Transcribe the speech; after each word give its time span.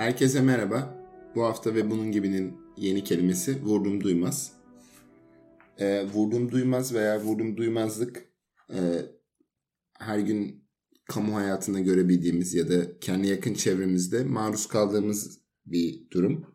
Herkese 0.00 0.40
merhaba. 0.40 1.04
Bu 1.34 1.44
hafta 1.44 1.74
ve 1.74 1.90
bunun 1.90 2.12
gibinin 2.12 2.54
yeni 2.76 3.04
kelimesi 3.04 3.62
vurdum 3.62 4.00
duymaz. 4.00 4.52
Ee, 5.78 6.06
vurdum 6.14 6.50
duymaz 6.50 6.94
veya 6.94 7.20
vurdum 7.20 7.56
duymazlık 7.56 8.24
e, 8.72 8.78
her 9.98 10.18
gün 10.18 10.64
kamu 11.08 11.36
hayatında 11.36 11.80
görebildiğimiz 11.80 12.54
ya 12.54 12.68
da 12.68 12.98
kendi 12.98 13.26
yakın 13.28 13.54
çevremizde 13.54 14.24
maruz 14.24 14.66
kaldığımız 14.66 15.40
bir 15.66 16.10
durum. 16.10 16.46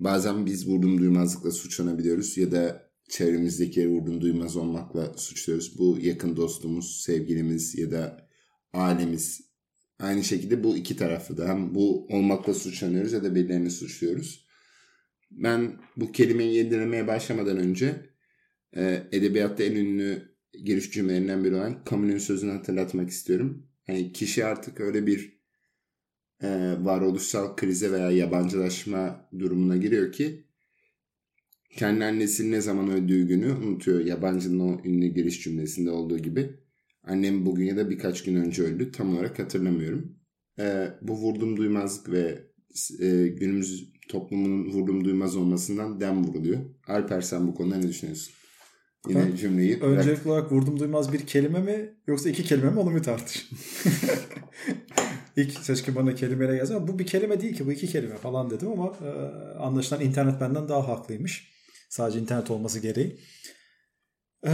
Bazen 0.00 0.46
biz 0.46 0.68
vurdum 0.68 0.98
duymazlıkla 0.98 1.50
suçlanabiliyoruz 1.50 2.38
ya 2.38 2.52
da 2.52 2.90
çevremizdekileri 3.08 3.88
vurdum 3.88 4.20
duymaz 4.20 4.56
olmakla 4.56 5.14
suçluyoruz. 5.16 5.78
Bu 5.78 5.98
yakın 6.00 6.36
dostumuz, 6.36 7.02
sevgilimiz 7.02 7.78
ya 7.78 7.90
da 7.90 8.28
ailemiz. 8.72 9.53
Aynı 9.98 10.24
şekilde 10.24 10.64
bu 10.64 10.76
iki 10.76 10.96
taraflı 10.96 11.36
da 11.36 11.48
hem 11.48 11.74
bu 11.74 12.06
olmakla 12.10 12.54
suçlanıyoruz 12.54 13.12
ya 13.12 13.24
da 13.24 13.34
birilerini 13.34 13.70
suçluyoruz. 13.70 14.46
Ben 15.30 15.80
bu 15.96 16.12
kelimeyi 16.12 16.54
yedilemeye 16.54 17.06
başlamadan 17.06 17.56
önce 17.56 18.10
e, 18.76 19.02
edebiyatta 19.12 19.62
en 19.62 19.74
ünlü 19.74 20.34
giriş 20.64 20.90
cümlelerinden 20.90 21.44
biri 21.44 21.54
olan 21.54 21.82
Camus'un 21.90 22.18
sözünü 22.18 22.52
hatırlatmak 22.52 23.10
istiyorum. 23.10 23.66
Yani 23.88 24.12
kişi 24.12 24.44
artık 24.44 24.80
öyle 24.80 25.06
bir 25.06 25.40
e, 26.42 26.48
varoluşsal 26.80 27.56
krize 27.56 27.92
veya 27.92 28.10
yabancılaşma 28.10 29.28
durumuna 29.38 29.76
giriyor 29.76 30.12
ki 30.12 30.44
kendi 31.76 32.04
annesinin 32.04 32.52
ne 32.52 32.60
zaman 32.60 32.90
öldüğü 32.90 33.26
günü 33.26 33.52
unutuyor. 33.52 34.00
Yabancının 34.00 34.60
o 34.60 34.80
ünlü 34.84 35.06
giriş 35.06 35.42
cümlesinde 35.42 35.90
olduğu 35.90 36.18
gibi. 36.18 36.63
Annem 37.06 37.46
bugün 37.46 37.64
ya 37.64 37.76
da 37.76 37.90
birkaç 37.90 38.22
gün 38.22 38.36
önce 38.36 38.62
öldü. 38.62 38.92
Tam 38.92 39.16
olarak 39.16 39.38
hatırlamıyorum. 39.38 40.16
E, 40.58 40.88
bu 41.02 41.14
vurdum 41.14 41.56
duymazlık 41.56 42.12
ve 42.12 42.38
e, 43.00 43.26
günümüz 43.26 43.92
toplumunun 44.08 44.72
vurdum 44.72 45.04
duymaz 45.04 45.36
olmasından 45.36 46.00
dem 46.00 46.24
vuruluyor. 46.24 46.60
Alper 46.88 47.20
sen 47.20 47.48
bu 47.48 47.54
konuda 47.54 47.76
ne 47.76 47.88
düşünüyorsun? 47.88 48.34
Yine 49.08 49.26
Ben 49.26 49.36
cümleyi 49.36 49.80
Öncelikli 49.80 50.30
olarak 50.30 50.52
vurdum 50.52 50.80
duymaz 50.80 51.12
bir 51.12 51.26
kelime 51.26 51.60
mi 51.60 51.94
yoksa 52.06 52.28
iki 52.28 52.44
kelime 52.44 52.70
mi 52.70 52.78
onu 52.78 52.94
bir 52.94 53.02
tartış. 53.02 53.50
İlk 55.36 55.52
seçkin 55.52 55.94
bana 55.94 56.14
kelimeyle 56.14 56.54
yazdı 56.54 56.76
ama 56.76 56.88
bu 56.88 56.98
bir 56.98 57.06
kelime 57.06 57.40
değil 57.40 57.56
ki 57.56 57.66
bu 57.66 57.72
iki 57.72 57.86
kelime 57.86 58.16
falan 58.16 58.50
dedim 58.50 58.68
ama 58.68 58.96
e, 59.02 59.08
anlaşılan 59.58 60.02
internet 60.02 60.40
benden 60.40 60.68
daha 60.68 60.88
haklıymış. 60.88 61.50
Sadece 61.88 62.18
internet 62.18 62.50
olması 62.50 62.80
gereği. 62.80 63.18
E, 64.46 64.52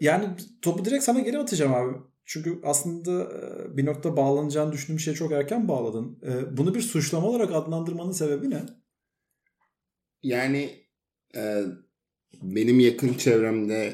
yani 0.00 0.28
topu 0.62 0.84
direkt 0.84 1.04
sana 1.04 1.20
geri 1.20 1.38
atacağım 1.38 1.74
abi. 1.74 1.98
Çünkü 2.24 2.60
aslında 2.62 3.22
e, 3.22 3.76
bir 3.76 3.86
nokta 3.86 4.16
bağlanacağını 4.16 4.72
düşündüğüm 4.72 5.00
şeye 5.00 5.14
çok 5.14 5.32
erken 5.32 5.68
bağladın. 5.68 6.18
E, 6.22 6.56
bunu 6.56 6.74
bir 6.74 6.80
suçlama 6.80 7.26
olarak 7.26 7.52
adlandırmanın 7.52 8.12
sebebi 8.12 8.50
ne? 8.50 8.62
Yani 10.22 10.70
e, 11.36 11.62
benim 12.42 12.80
yakın 12.80 13.14
çevremde 13.14 13.92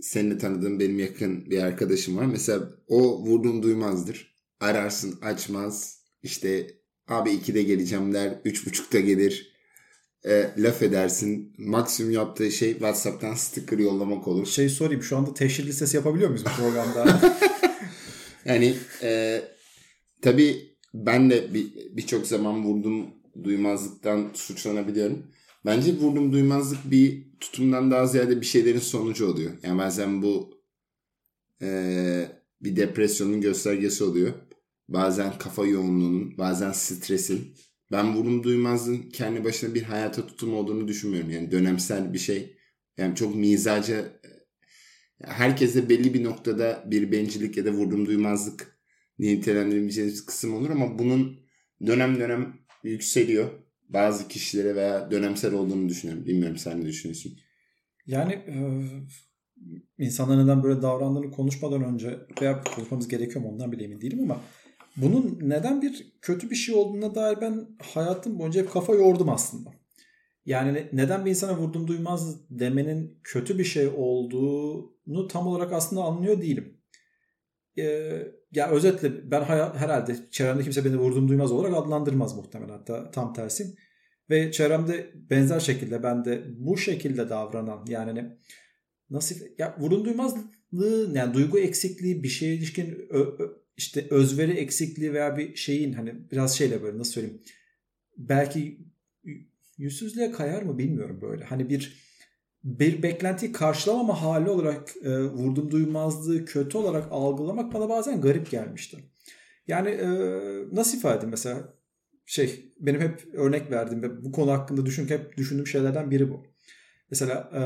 seni 0.00 0.38
tanıdığım 0.38 0.80
benim 0.80 0.98
yakın 0.98 1.50
bir 1.50 1.62
arkadaşım 1.62 2.16
var. 2.16 2.26
Mesela 2.26 2.68
o 2.88 3.18
vurdum 3.18 3.62
duymazdır. 3.62 4.34
Ararsın 4.60 5.18
açmaz. 5.22 6.02
İşte 6.22 6.66
abi 7.08 7.30
2'de 7.30 7.62
geleceğim 7.62 8.14
der. 8.14 8.28
3.30'da 8.44 9.00
gelir. 9.00 9.51
E, 10.26 10.50
laf 10.58 10.82
edersin. 10.82 11.52
Maksimum 11.58 12.12
yaptığı 12.12 12.50
şey 12.52 12.72
WhatsApp'tan 12.72 13.34
sticker 13.34 13.78
yollamak 13.78 14.28
olur. 14.28 14.46
Şey 14.46 14.68
sorayım 14.68 15.02
şu 15.02 15.16
anda 15.16 15.34
teşhir 15.34 15.66
listesi 15.66 15.96
yapabiliyor 15.96 16.30
muyuz 16.30 16.44
bu 16.44 16.50
programda? 16.62 17.20
Yani 18.44 18.74
e, 19.02 19.42
tabii 20.22 20.76
ben 20.94 21.30
de 21.30 21.54
bir- 21.54 21.96
birçok 21.96 22.26
zaman 22.26 22.64
vurdum 22.64 23.06
duymazlıktan 23.44 24.30
suçlanabiliyorum. 24.34 25.26
Bence 25.66 25.96
vurdum 25.96 26.32
duymazlık 26.32 26.90
bir 26.90 27.26
tutumdan 27.40 27.90
daha 27.90 28.06
ziyade 28.06 28.40
bir 28.40 28.46
şeylerin 28.46 28.78
sonucu 28.78 29.26
oluyor. 29.26 29.50
Yani 29.62 29.78
bazen 29.78 30.22
bu 30.22 30.50
e, 31.62 31.68
bir 32.62 32.76
depresyonun 32.76 33.40
göstergesi 33.40 34.04
oluyor. 34.04 34.32
Bazen 34.88 35.38
kafa 35.38 35.66
yoğunluğunun, 35.66 36.38
bazen 36.38 36.72
stresin. 36.72 37.54
Ben 37.92 38.14
vurdum 38.14 38.42
duymazlığın 38.42 39.10
kendi 39.10 39.44
başına 39.44 39.74
bir 39.74 39.82
hayata 39.82 40.26
tutum 40.26 40.54
olduğunu 40.54 40.88
düşünmüyorum. 40.88 41.30
Yani 41.30 41.50
dönemsel 41.50 42.12
bir 42.12 42.18
şey. 42.18 42.56
Yani 42.98 43.14
çok 43.16 43.34
mizaca 43.36 44.20
herkese 45.24 45.88
belli 45.88 46.14
bir 46.14 46.24
noktada 46.24 46.84
bir 46.86 47.12
bencillik 47.12 47.56
ya 47.56 47.64
da 47.64 47.70
vurdum 47.70 48.06
duymazlık 48.06 48.78
nitelendirebileceğimiz 49.18 50.26
kısım 50.26 50.54
olur 50.54 50.70
ama 50.70 50.98
bunun 50.98 51.40
dönem 51.86 52.20
dönem 52.20 52.54
yükseliyor. 52.84 53.50
Bazı 53.88 54.28
kişilere 54.28 54.74
veya 54.74 55.10
dönemsel 55.10 55.54
olduğunu 55.54 55.88
düşünüyorum. 55.88 56.26
Bilmiyorum 56.26 56.56
sen 56.56 56.80
ne 56.80 56.86
düşünüyorsun? 56.86 57.38
Yani 58.06 58.32
e, 58.32 58.56
insanların 59.98 60.44
neden 60.44 60.62
böyle 60.62 60.82
davrandığını 60.82 61.30
konuşmadan 61.30 61.84
önce 61.84 62.18
veya 62.40 62.62
konuşmamız 62.62 63.08
gerekiyor 63.08 63.44
mu 63.44 63.50
ondan 63.50 63.72
bile 63.72 63.84
emin 63.84 64.00
değilim 64.00 64.20
ama 64.22 64.40
bunun 64.96 65.38
neden 65.42 65.82
bir 65.82 66.12
kötü 66.22 66.50
bir 66.50 66.54
şey 66.56 66.74
olduğuna 66.74 67.14
dair 67.14 67.40
ben 67.40 67.66
hayatım 67.82 68.38
boyunca 68.38 68.62
hep 68.62 68.72
kafa 68.72 68.94
yordum 68.94 69.28
aslında. 69.28 69.70
Yani 70.46 70.74
ne- 70.74 70.88
neden 70.92 71.24
bir 71.24 71.30
insana 71.30 71.58
vurdum 71.58 71.86
duymaz 71.86 72.50
demenin 72.50 73.18
kötü 73.22 73.58
bir 73.58 73.64
şey 73.64 73.88
olduğunu 73.96 75.28
tam 75.28 75.46
olarak 75.46 75.72
aslında 75.72 76.02
anlıyor 76.02 76.40
değilim. 76.42 76.78
Ee, 77.78 78.22
ya 78.52 78.70
özetle 78.70 79.30
ben 79.30 79.42
haya- 79.42 79.74
herhalde 79.74 80.16
çevremde 80.30 80.62
kimse 80.62 80.84
beni 80.84 80.96
vurdum 80.96 81.28
duymaz 81.28 81.52
olarak 81.52 81.76
adlandırmaz 81.76 82.36
muhtemelen 82.36 82.72
hatta 82.72 83.10
tam 83.10 83.32
tersi. 83.32 83.74
Ve 84.30 84.52
çevremde 84.52 85.12
benzer 85.30 85.60
şekilde 85.60 86.02
ben 86.02 86.24
de 86.24 86.44
bu 86.58 86.76
şekilde 86.76 87.28
davranan 87.30 87.84
yani 87.88 88.10
hani 88.10 88.36
nasıl 89.10 89.36
ya 89.58 89.76
vurdum 89.80 90.04
duymazlığı 90.04 91.10
yani 91.14 91.34
duygu 91.34 91.58
eksikliği 91.58 92.22
bir 92.22 92.28
şeye 92.28 92.54
ilişkin 92.54 92.90
ö- 93.10 93.36
ö- 93.38 93.61
işte 93.76 94.06
özveri 94.10 94.52
eksikliği 94.52 95.12
veya 95.12 95.36
bir 95.36 95.56
şeyin 95.56 95.92
hani 95.92 96.14
biraz 96.32 96.58
şeyle 96.58 96.82
böyle 96.82 96.98
nasıl 96.98 97.12
söyleyeyim 97.12 97.40
belki 98.16 98.78
yüzsüzlüğe 99.78 100.30
kayar 100.30 100.62
mı 100.62 100.78
bilmiyorum 100.78 101.18
böyle. 101.22 101.44
Hani 101.44 101.68
bir 101.68 102.12
bir 102.64 103.02
beklentiyi 103.02 103.52
karşılamama 103.52 104.22
hali 104.22 104.50
olarak 104.50 104.96
e, 105.02 105.22
vurdum 105.22 105.70
duymazlığı 105.70 106.44
kötü 106.44 106.78
olarak 106.78 107.08
algılamak 107.10 107.74
bana 107.74 107.88
bazen 107.88 108.20
garip 108.20 108.50
gelmişti. 108.50 108.98
Yani 109.66 109.88
e, 109.88 110.08
nasıl 110.72 110.98
ifade 110.98 111.16
edeyim 111.16 111.30
mesela 111.30 111.74
şey 112.26 112.72
benim 112.80 113.00
hep 113.00 113.34
örnek 113.34 113.70
verdiğim 113.70 114.02
ve 114.02 114.24
bu 114.24 114.32
konu 114.32 114.52
hakkında 114.52 114.86
düşünürken 114.86 115.18
hep 115.18 115.36
düşündüğüm 115.36 115.66
şeylerden 115.66 116.10
biri 116.10 116.30
bu. 116.30 116.46
Mesela 117.10 117.50
e, 117.54 117.62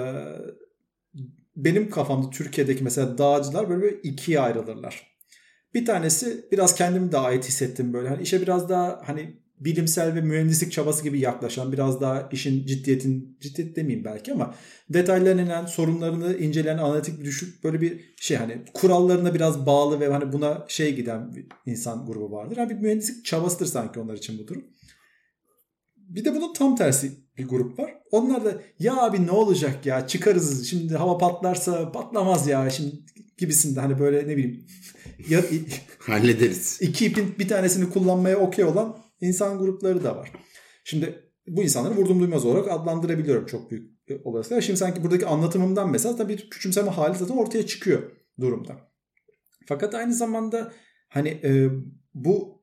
benim 1.56 1.90
kafamda 1.90 2.30
Türkiye'deki 2.30 2.84
mesela 2.84 3.18
dağcılar 3.18 3.68
böyle 3.68 3.82
bir 3.82 4.10
ikiye 4.10 4.40
ayrılırlar. 4.40 5.16
Bir 5.76 5.84
tanesi 5.84 6.44
biraz 6.53 6.75
kendimi 6.75 7.12
daha 7.12 7.26
ait 7.26 7.44
hissettim 7.44 7.92
böyle. 7.92 8.09
Hani 8.09 8.22
işe 8.22 8.42
biraz 8.42 8.69
daha 8.69 9.03
hani 9.04 9.37
bilimsel 9.60 10.14
ve 10.14 10.20
mühendislik 10.20 10.72
çabası 10.72 11.03
gibi 11.04 11.20
yaklaşan 11.20 11.72
biraz 11.72 12.00
daha 12.00 12.28
işin 12.32 12.66
ciddiyetin 12.66 13.38
ciddiyet 13.41 13.76
demeyeyim 13.76 14.04
belki 14.04 14.32
ama 14.32 14.54
detaylarına 14.91 15.66
sorunlarını 15.66 16.36
inceleyen 16.38 16.78
analitik 16.78 17.20
bir 17.20 17.25
düşük 17.25 17.65
böyle 17.65 17.81
bir 17.81 18.15
şey 18.20 18.36
hani 18.36 18.62
kurallarına 18.75 19.34
biraz 19.34 19.66
bağlı 19.66 20.00
ve 20.00 20.09
hani 20.09 20.32
buna 20.32 20.65
şey 20.69 20.94
giden 20.94 21.34
bir 21.34 21.47
insan 21.66 22.06
grubu 22.06 22.32
vardır. 22.32 22.56
Yani 22.56 22.70
bir 22.70 22.75
mühendislik 22.75 23.25
çabasıdır 23.25 23.66
sanki 23.66 24.00
onlar 24.00 24.15
için 24.15 24.38
bu 24.38 24.48
durum. 24.48 24.65
Bir 25.97 26.25
de 26.25 26.34
bunun 26.34 26.53
tam 26.53 26.76
tersi 26.76 27.12
bir 27.39 27.48
grup 27.48 27.78
var. 27.78 27.95
Onlar 28.10 28.45
da 28.45 28.62
ya 28.78 28.97
abi 28.97 29.27
ne 29.27 29.30
olacak 29.30 29.86
ya 29.86 30.06
çıkarız 30.06 30.66
şimdi 30.66 30.95
hava 30.95 31.18
patlarsa 31.18 31.92
patlamaz 31.92 32.48
ya 32.48 32.71
şimdi 32.71 32.97
gibisinde 33.39 33.80
hani 33.80 33.98
böyle 33.98 34.28
ne 34.28 34.36
bileyim 34.36 34.66
ya, 35.28 35.45
Hallederiz. 35.98 36.78
iki 36.80 37.07
ipin 37.07 37.39
bir 37.39 37.48
tanesini 37.48 37.91
kullanmaya 37.91 38.39
okey 38.39 38.65
olan 38.65 38.98
insan 39.21 39.59
grupları 39.59 40.04
da 40.04 40.16
var. 40.16 40.33
Şimdi 40.84 41.33
bu 41.47 41.63
insanları 41.63 41.95
vurdum 41.97 42.21
duymaz 42.21 42.45
olarak 42.45 42.71
adlandırabiliyorum 42.71 43.47
çok 43.47 43.71
büyük 43.71 43.97
olasılıkla. 44.24 44.60
Şimdi 44.60 44.78
sanki 44.78 45.04
buradaki 45.04 45.27
anlatımımdan 45.27 45.91
mesela 45.91 46.18
da 46.18 46.28
bir 46.28 46.51
küçümseme 46.51 46.91
hali 46.91 47.18
zaten 47.18 47.36
ortaya 47.36 47.66
çıkıyor 47.66 48.03
durumda. 48.41 48.77
Fakat 49.66 49.95
aynı 49.95 50.15
zamanda 50.15 50.72
hani 51.09 51.28
e, 51.28 51.69
bu 52.15 52.62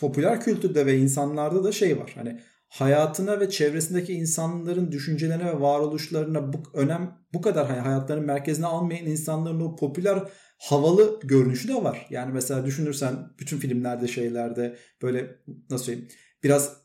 popüler 0.00 0.40
kültürde 0.40 0.86
ve 0.86 0.98
insanlarda 0.98 1.64
da 1.64 1.72
şey 1.72 1.98
var. 1.98 2.12
Hani 2.14 2.40
hayatına 2.70 3.40
ve 3.40 3.50
çevresindeki 3.50 4.12
insanların 4.12 4.92
düşüncelerine 4.92 5.46
ve 5.46 5.60
varoluşlarına 5.60 6.52
bu 6.52 6.62
önem 6.74 7.18
bu 7.32 7.40
kadar 7.40 7.66
hani 7.66 7.80
hayatlarının 7.80 8.26
merkezine 8.26 8.66
almayan 8.66 9.06
insanların 9.06 9.60
o 9.60 9.76
popüler 9.76 10.22
havalı 10.58 11.20
görünüşü 11.24 11.68
de 11.68 11.74
var. 11.74 12.06
Yani 12.10 12.32
mesela 12.32 12.66
düşünürsen 12.66 13.14
bütün 13.38 13.58
filmlerde 13.58 14.08
şeylerde 14.08 14.76
böyle 15.02 15.36
nasıl 15.70 15.84
söyleyeyim 15.84 16.08
biraz 16.44 16.76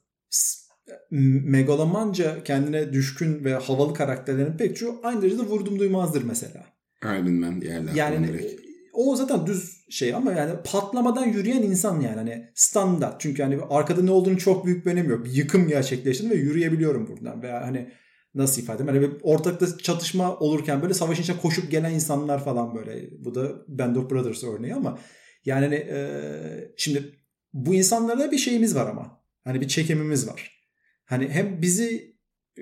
megalomanca 1.12 2.44
kendine 2.44 2.94
düşkün 2.94 3.46
ve 3.46 3.54
havalı 3.54 3.94
karakterlerin 3.94 4.58
pek 4.58 4.78
çoğu 4.78 5.00
aynı 5.04 5.22
derecede 5.22 5.42
vurdum 5.42 5.80
duymazdır 5.80 6.24
mesela. 6.24 6.66
Iron 7.04 7.34
Man 7.34 7.62
diğerler. 7.62 7.94
Yani 7.94 8.28
direkt. 8.28 8.62
o 8.94 9.16
zaten 9.16 9.48
düz 9.48 9.75
şey 9.90 10.16
ama 10.16 10.32
yani 10.32 10.54
patlamadan 10.64 11.26
yürüyen 11.26 11.62
insan 11.62 12.00
yani 12.00 12.16
hani 12.16 12.50
standart. 12.56 13.22
Çünkü 13.22 13.44
hani 13.44 13.60
arkada 13.70 14.02
ne 14.02 14.12
olduğunu 14.12 14.38
çok 14.38 14.66
büyük 14.66 14.86
bir 14.86 14.92
önemi 14.92 15.10
yok. 15.10 15.26
Bir 15.26 15.32
yıkım 15.32 15.68
gerçekleştirdim 15.68 16.32
ve 16.32 16.36
yürüyebiliyorum 16.36 17.08
buradan. 17.08 17.44
Veya 17.44 17.68
hani 17.68 17.92
nasıl 18.36 18.62
ifade 18.62 18.84
edeyim? 18.84 19.04
Hani 19.04 19.20
ortakta 19.24 19.78
çatışma 19.78 20.36
olurken 20.36 20.82
böyle 20.82 20.94
savaşın 20.94 21.24
içine 21.24 21.38
koşup 21.38 21.72
gelen 21.72 21.92
insanlar 21.92 22.44
falan 22.44 22.76
böyle. 22.76 23.10
Bu 23.26 23.36
da 23.36 23.52
Band 23.68 23.96
of 23.96 24.10
Brothers 24.10 24.44
örneği 24.44 24.74
ama 24.74 25.00
yani 25.46 25.66
hani, 25.66 25.76
e, 25.76 26.74
şimdi 26.78 27.16
bu 27.54 27.76
insanlarda 27.76 28.32
bir 28.32 28.38
şeyimiz 28.38 28.76
var 28.76 28.90
ama. 28.90 29.22
Hani 29.44 29.62
bir 29.62 29.68
çekimimiz 29.68 30.28
var. 30.28 30.62
Hani 31.06 31.30
hem 31.30 31.62
bizi 31.62 32.15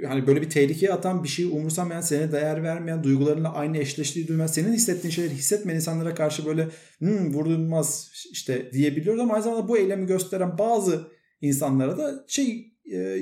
hani 0.07 0.27
böyle 0.27 0.41
bir 0.41 0.49
tehlikeye 0.49 0.93
atan 0.93 1.23
bir 1.23 1.29
şeyi 1.29 1.47
umursamayan, 1.47 2.01
sana 2.01 2.31
değer 2.31 2.63
vermeyen, 2.63 3.03
duygularınla 3.03 3.53
aynı 3.53 3.77
eşleştiği 3.77 4.27
duymayan, 4.27 4.47
senin 4.47 4.73
hissettiğin 4.73 5.11
şeyleri 5.11 5.33
hissetmeyen 5.33 5.75
insanlara 5.75 6.15
karşı 6.15 6.45
böyle 6.45 6.69
hmm, 6.99 7.33
vurdurmaz 7.33 8.11
işte 8.31 8.71
diyebiliyoruz 8.73 9.21
ama 9.21 9.33
aynı 9.33 9.43
zamanda 9.43 9.67
bu 9.67 9.77
eylemi 9.77 10.07
gösteren 10.07 10.57
bazı 10.57 11.07
insanlara 11.41 11.97
da 11.97 12.25
şey 12.27 12.73
e, 12.93 13.19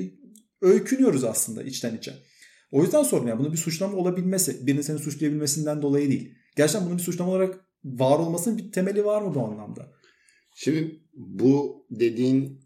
öykünüyoruz 0.62 1.24
aslında 1.24 1.64
içten 1.64 1.98
içe. 1.98 2.14
O 2.72 2.84
yüzden 2.84 3.04
sorun 3.04 3.28
ya 3.28 3.40
bunu 3.40 3.52
bir 3.52 3.58
suçlama 3.58 3.98
olabilmesi, 3.98 4.68
birinin 4.68 4.82
seni 4.82 5.00
suçlayabilmesinden 5.00 5.82
dolayı 5.82 6.10
değil. 6.10 6.36
Gerçekten 6.58 6.86
bunun 6.86 6.98
bir 6.98 7.04
suçlama 7.04 7.32
olarak 7.32 7.66
var 7.86 8.20
olmasının 8.20 8.58
bir 8.58 8.72
temeli 8.72 9.06
var 9.06 9.22
mı 9.22 9.36
bu 9.36 9.46
anlamda? 9.46 9.92
Şimdi 10.56 11.02
bu 11.14 11.86
dediğin 11.90 12.61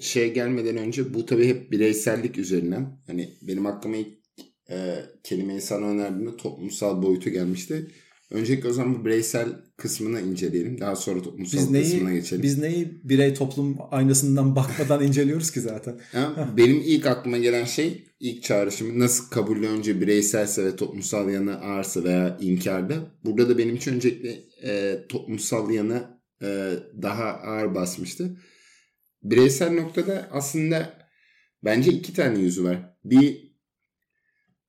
şeye 0.00 0.28
gelmeden 0.28 0.76
önce 0.76 1.14
bu 1.14 1.26
tabii 1.26 1.46
hep 1.46 1.72
bireysellik 1.72 2.38
üzerinden. 2.38 2.98
Hani 3.06 3.38
benim 3.42 3.66
aklıma 3.66 3.96
ilk 3.96 4.08
e, 4.70 4.96
kelimeyi 5.22 5.60
sana 5.60 5.86
önerdiğimde 5.86 6.36
toplumsal 6.36 7.02
boyutu 7.02 7.30
gelmişti. 7.30 7.86
Öncelikle 8.30 8.68
o 8.68 8.72
zaman 8.72 9.00
bu 9.00 9.04
bireysel 9.04 9.48
kısmını 9.76 10.20
inceleyelim. 10.20 10.80
Daha 10.80 10.96
sonra 10.96 11.22
toplumsal 11.22 11.58
biz 11.58 11.70
neyi, 11.70 11.84
kısmına 11.84 12.12
geçelim. 12.12 12.42
Biz 12.42 12.58
neyi 12.58 13.00
birey 13.04 13.34
toplum 13.34 13.76
aynasından 13.90 14.56
bakmadan 14.56 15.02
inceliyoruz 15.06 15.50
ki 15.50 15.60
zaten. 15.60 16.00
Benim 16.56 16.82
ilk 16.84 17.06
aklıma 17.06 17.38
gelen 17.38 17.64
şey 17.64 18.04
ilk 18.20 18.42
çağrışımı 18.42 18.98
nasıl 18.98 19.30
kabulle 19.30 19.68
önce 19.68 20.00
bireyselse 20.00 20.64
ve 20.64 20.76
toplumsal 20.76 21.30
yanı 21.30 21.60
ağırsa 21.60 22.04
veya 22.04 22.38
inkarda. 22.40 22.94
Burada 23.24 23.48
da 23.48 23.58
benim 23.58 23.76
için 23.76 23.92
öncelikle 23.92 24.40
e, 24.62 24.98
toplumsal 25.08 25.70
yanı 25.70 26.20
e, 26.42 26.70
daha 27.02 27.24
ağır 27.24 27.74
basmıştı. 27.74 28.36
Bireysel 29.24 29.72
noktada 29.72 30.28
aslında 30.30 31.08
bence 31.64 31.92
iki 31.92 32.14
tane 32.14 32.38
yüzü 32.38 32.64
var. 32.64 32.96
Bir 33.04 33.54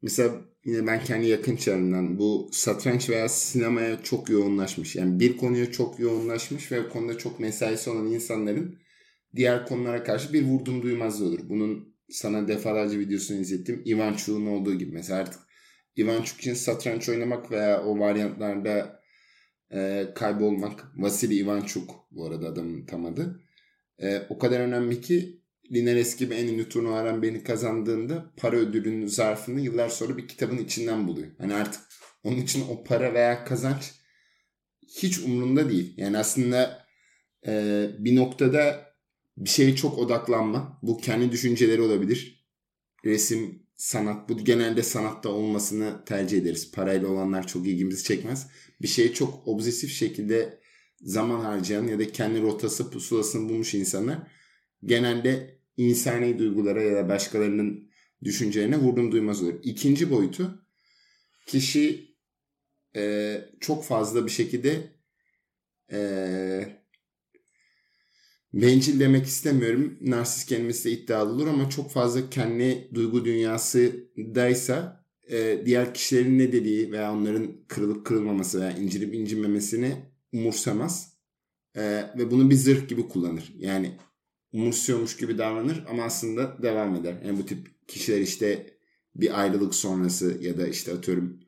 mesela 0.01 0.41
yine 0.65 0.87
ben 0.87 1.03
kendi 1.03 1.27
yakın 1.27 1.55
çevremden 1.55 2.19
bu 2.19 2.49
satranç 2.51 3.09
veya 3.09 3.29
sinemaya 3.29 4.03
çok 4.03 4.29
yoğunlaşmış. 4.29 4.95
Yani 4.95 5.19
bir 5.19 5.37
konuya 5.37 5.71
çok 5.71 5.99
yoğunlaşmış 5.99 6.71
ve 6.71 6.89
konuda 6.89 7.17
çok 7.17 7.39
mesaisi 7.39 7.89
olan 7.89 8.07
insanların 8.07 8.79
diğer 9.35 9.65
konulara 9.65 10.03
karşı 10.03 10.33
bir 10.33 10.45
vurdum 10.45 10.81
duymazlığı 10.81 11.25
olur. 11.25 11.39
Bunun 11.43 11.95
sana 12.09 12.47
defalarca 12.47 12.99
videosunu 12.99 13.37
izlettim. 13.37 13.83
Ivan 13.85 14.13
Chuk'un 14.13 14.45
olduğu 14.45 14.73
gibi. 14.73 14.91
Mesela 14.91 15.19
artık 15.19 15.39
Ivan 15.97 16.21
Chuk 16.21 16.39
için 16.39 16.53
satranç 16.53 17.09
oynamak 17.09 17.51
veya 17.51 17.83
o 17.83 17.99
varyantlarda 17.99 19.01
e, 19.73 20.07
kaybolmak. 20.15 20.85
Vasily 20.97 21.39
Ivanchuk 21.39 21.89
bu 22.11 22.25
arada 22.25 22.47
adamın 22.47 22.85
tam 22.85 23.05
adı. 23.05 23.44
E, 24.01 24.21
o 24.29 24.37
kadar 24.37 24.59
önemli 24.59 25.01
ki 25.01 25.41
Linares 25.71 26.17
gibi 26.17 26.33
en 26.33 26.47
ünlü 26.47 26.69
turnuvaların 26.69 27.21
beni 27.21 27.43
kazandığında 27.43 28.33
para 28.37 28.55
ödülünün 28.55 29.07
zarfını 29.07 29.61
yıllar 29.61 29.89
sonra 29.89 30.17
bir 30.17 30.27
kitabın 30.27 30.57
içinden 30.57 31.07
buluyor. 31.07 31.27
Hani 31.37 31.53
artık 31.53 31.81
onun 32.23 32.37
için 32.37 32.63
o 32.69 32.83
para 32.83 33.13
veya 33.13 33.45
kazanç 33.45 33.93
hiç 34.87 35.19
umurunda 35.19 35.69
değil. 35.69 35.93
Yani 35.97 36.17
aslında 36.17 36.85
e, 37.47 37.85
bir 37.99 38.15
noktada 38.15 38.85
bir 39.37 39.49
şeye 39.49 39.75
çok 39.75 39.97
odaklanma. 39.99 40.79
Bu 40.81 40.97
kendi 40.97 41.31
düşünceleri 41.31 41.81
olabilir. 41.81 42.45
Resim, 43.05 43.65
sanat. 43.75 44.29
Bu 44.29 44.37
genelde 44.37 44.83
sanatta 44.83 45.29
olmasını 45.29 46.05
tercih 46.05 46.37
ederiz. 46.37 46.71
Parayla 46.71 47.07
olanlar 47.07 47.47
çok 47.47 47.67
ilgimizi 47.67 48.03
çekmez. 48.03 48.47
Bir 48.81 48.87
şeye 48.87 49.13
çok 49.13 49.47
obsesif 49.47 49.91
şekilde 49.91 50.59
zaman 51.05 51.39
harcayan 51.39 51.87
ya 51.87 51.99
da 51.99 52.11
kendi 52.11 52.41
rotası 52.41 52.91
pusulasını 52.91 53.49
bulmuş 53.49 53.73
insanlar 53.73 54.17
genelde 54.85 55.59
insani 55.77 56.39
duygulara 56.39 56.81
ya 56.81 56.95
da 56.95 57.09
başkalarının 57.09 57.89
düşüncelerine 58.23 58.77
vurdum 58.77 59.11
duymaz 59.11 59.43
olur. 59.43 59.53
İkinci 59.63 60.11
boyutu 60.11 60.65
kişi 61.47 62.15
e, 62.95 63.41
çok 63.59 63.83
fazla 63.83 64.25
bir 64.25 64.31
şekilde 64.31 64.95
e, 65.91 65.99
bencil 68.53 68.99
demek 68.99 69.25
istemiyorum. 69.25 69.97
Narsist 70.01 70.49
kelimesi 70.49 70.89
de 70.89 70.91
iddialı 70.91 71.31
olur 71.31 71.47
ama 71.47 71.69
çok 71.69 71.91
fazla 71.91 72.29
kendi 72.29 72.89
duygu 72.93 73.25
dünyasıdaysa 73.25 75.05
e, 75.31 75.61
diğer 75.65 75.93
kişilerin 75.93 76.39
ne 76.39 76.51
dediği 76.51 76.91
veya 76.91 77.13
onların 77.13 77.65
kırılıp 77.67 78.05
kırılmaması 78.05 78.61
veya 78.61 78.71
incinip 78.71 79.13
incinmemesini 79.13 80.14
umursamaz. 80.35 81.15
E, 81.75 81.81
ve 82.17 82.31
bunu 82.31 82.49
bir 82.49 82.55
zırh 82.55 82.87
gibi 82.87 83.07
kullanır. 83.07 83.53
Yani 83.57 83.97
umursuyormuş 84.53 85.17
gibi 85.17 85.37
davranır 85.37 85.85
ama 85.89 86.03
aslında 86.03 86.63
devam 86.63 86.95
eder. 86.95 87.21
Yani 87.25 87.39
bu 87.39 87.45
tip 87.45 87.87
kişiler 87.87 88.21
işte 88.21 88.77
bir 89.15 89.41
ayrılık 89.41 89.75
sonrası 89.75 90.37
ya 90.41 90.57
da 90.57 90.67
işte 90.67 90.93
atıyorum 90.93 91.39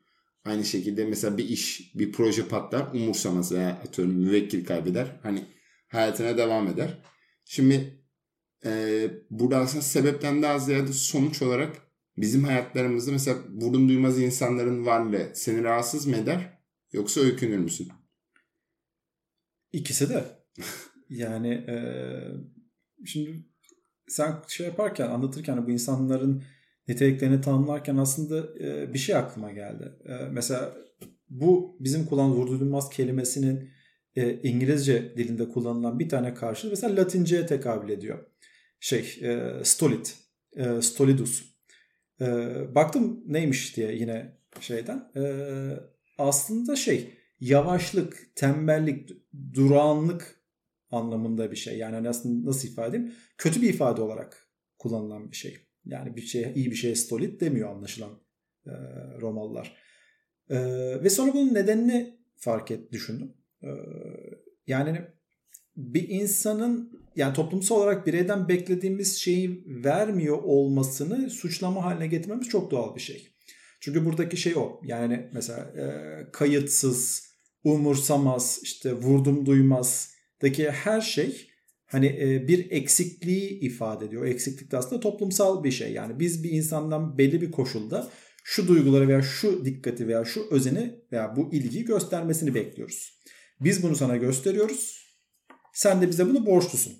aynı 0.44 0.64
şekilde 0.64 1.04
mesela 1.04 1.38
bir 1.38 1.48
iş, 1.48 1.94
bir 1.94 2.12
proje 2.12 2.48
patlar 2.48 2.94
umursamaz 2.94 3.52
veya 3.52 3.70
atıyorum 3.70 4.14
müvekkil 4.14 4.64
kaybeder. 4.64 5.20
Hani 5.22 5.44
hayatına 5.88 6.38
devam 6.38 6.68
eder. 6.68 7.02
Şimdi 7.44 8.04
e, 8.64 9.02
burada 9.30 9.58
aslında 9.58 9.82
sebepten 9.82 10.42
daha 10.42 10.58
ziyade 10.58 10.92
sonuç 10.92 11.42
olarak 11.42 11.76
bizim 12.16 12.44
hayatlarımızda 12.44 13.12
mesela 13.12 13.38
vurdum 13.48 13.88
duymaz 13.88 14.20
insanların 14.20 14.86
varlığı 14.86 15.32
seni 15.34 15.64
rahatsız 15.64 16.06
mı 16.06 16.16
eder 16.16 16.58
yoksa 16.92 17.20
öykünür 17.20 17.58
müsün? 17.58 17.88
İkisi 19.72 20.08
de. 20.08 20.24
yani 21.10 21.48
e, 21.48 21.76
şimdi 23.06 23.44
sen 24.08 24.34
şey 24.48 24.66
yaparken 24.66 25.08
anlatırken 25.08 25.66
bu 25.66 25.70
insanların 25.70 26.44
niteliklerini 26.88 27.40
tanımlarken 27.40 27.96
aslında 27.96 28.64
e, 28.64 28.94
bir 28.94 28.98
şey 28.98 29.16
aklıma 29.16 29.52
geldi. 29.52 29.92
E, 30.04 30.12
mesela 30.30 30.74
bu 31.30 31.76
bizim 31.80 32.06
kullandığımız 32.06 32.38
vurdu 32.38 32.60
duymaz 32.60 32.90
kelimesinin 32.90 33.70
e, 34.16 34.42
İngilizce 34.42 35.16
dilinde 35.16 35.48
kullanılan 35.48 35.98
bir 35.98 36.08
tane 36.08 36.34
karşılığı 36.34 36.70
mesela 36.70 36.96
Latince'ye 36.96 37.46
tekabül 37.46 37.88
ediyor. 37.88 38.18
Şey, 38.80 39.18
e, 39.22 39.52
stolit, 39.64 40.16
e, 40.56 40.82
stolidus. 40.82 41.44
E, 42.20 42.26
baktım 42.74 43.22
neymiş 43.26 43.76
diye 43.76 43.94
yine 43.94 44.38
şeyden. 44.60 45.10
E, 45.16 45.22
aslında 46.18 46.76
şey, 46.76 47.17
yavaşlık, 47.40 48.30
tembellik, 48.34 49.10
durağanlık 49.54 50.42
anlamında 50.90 51.50
bir 51.50 51.56
şey. 51.56 51.78
Yani 51.78 52.08
aslında 52.08 52.48
nasıl 52.48 52.68
ifade 52.68 52.96
edeyim? 52.96 53.14
Kötü 53.38 53.62
bir 53.62 53.68
ifade 53.68 54.00
olarak 54.00 54.48
kullanılan 54.78 55.30
bir 55.30 55.36
şey. 55.36 55.58
Yani 55.84 56.16
bir 56.16 56.22
şey 56.22 56.52
iyi 56.54 56.70
bir 56.70 56.76
şey 56.76 56.94
stolit 56.94 57.40
demiyor 57.40 57.70
anlaşılan 57.70 58.10
e, 58.66 58.72
Romalılar. 59.20 59.76
E, 60.50 60.56
ve 61.02 61.10
sonra 61.10 61.32
bunun 61.34 61.54
nedenini 61.54 62.18
fark 62.36 62.70
et 62.70 62.92
düşündüm. 62.92 63.34
Ee, 63.62 63.68
yani 64.66 65.00
bir 65.76 66.08
insanın 66.08 67.02
yani 67.16 67.34
toplumsal 67.34 67.76
olarak 67.76 68.06
bireyden 68.06 68.48
beklediğimiz 68.48 69.16
şeyi 69.16 69.64
vermiyor 69.66 70.38
olmasını 70.42 71.30
suçlama 71.30 71.84
haline 71.84 72.06
getirmemiz 72.06 72.48
çok 72.48 72.70
doğal 72.70 72.94
bir 72.94 73.00
şey. 73.00 73.28
Çünkü 73.80 74.04
buradaki 74.04 74.36
şey 74.36 74.56
o. 74.56 74.80
Yani 74.84 75.30
mesela 75.32 75.58
e, 75.58 75.86
kayıtsız, 76.32 77.27
umursamaz, 77.64 78.60
işte 78.62 78.92
vurdum 78.92 79.46
duymaz 79.46 80.14
daki 80.42 80.70
her 80.70 81.00
şey 81.00 81.50
hani 81.86 82.06
e, 82.06 82.48
bir 82.48 82.70
eksikliği 82.70 83.60
ifade 83.60 84.04
ediyor. 84.04 84.26
Eksiklik 84.26 84.72
de 84.72 84.76
aslında 84.76 85.00
toplumsal 85.00 85.64
bir 85.64 85.70
şey. 85.70 85.92
Yani 85.92 86.20
biz 86.20 86.44
bir 86.44 86.50
insandan 86.50 87.18
belli 87.18 87.40
bir 87.40 87.50
koşulda 87.50 88.10
şu 88.44 88.68
duyguları 88.68 89.08
veya 89.08 89.22
şu 89.22 89.64
dikkati 89.64 90.08
veya 90.08 90.24
şu 90.24 90.46
özeni 90.50 90.94
veya 91.12 91.36
bu 91.36 91.52
ilgiyi 91.52 91.84
göstermesini 91.84 92.54
bekliyoruz. 92.54 93.20
Biz 93.60 93.82
bunu 93.82 93.96
sana 93.96 94.16
gösteriyoruz. 94.16 95.08
Sen 95.72 96.02
de 96.02 96.08
bize 96.08 96.26
bunu 96.26 96.46
borçlusun. 96.46 96.92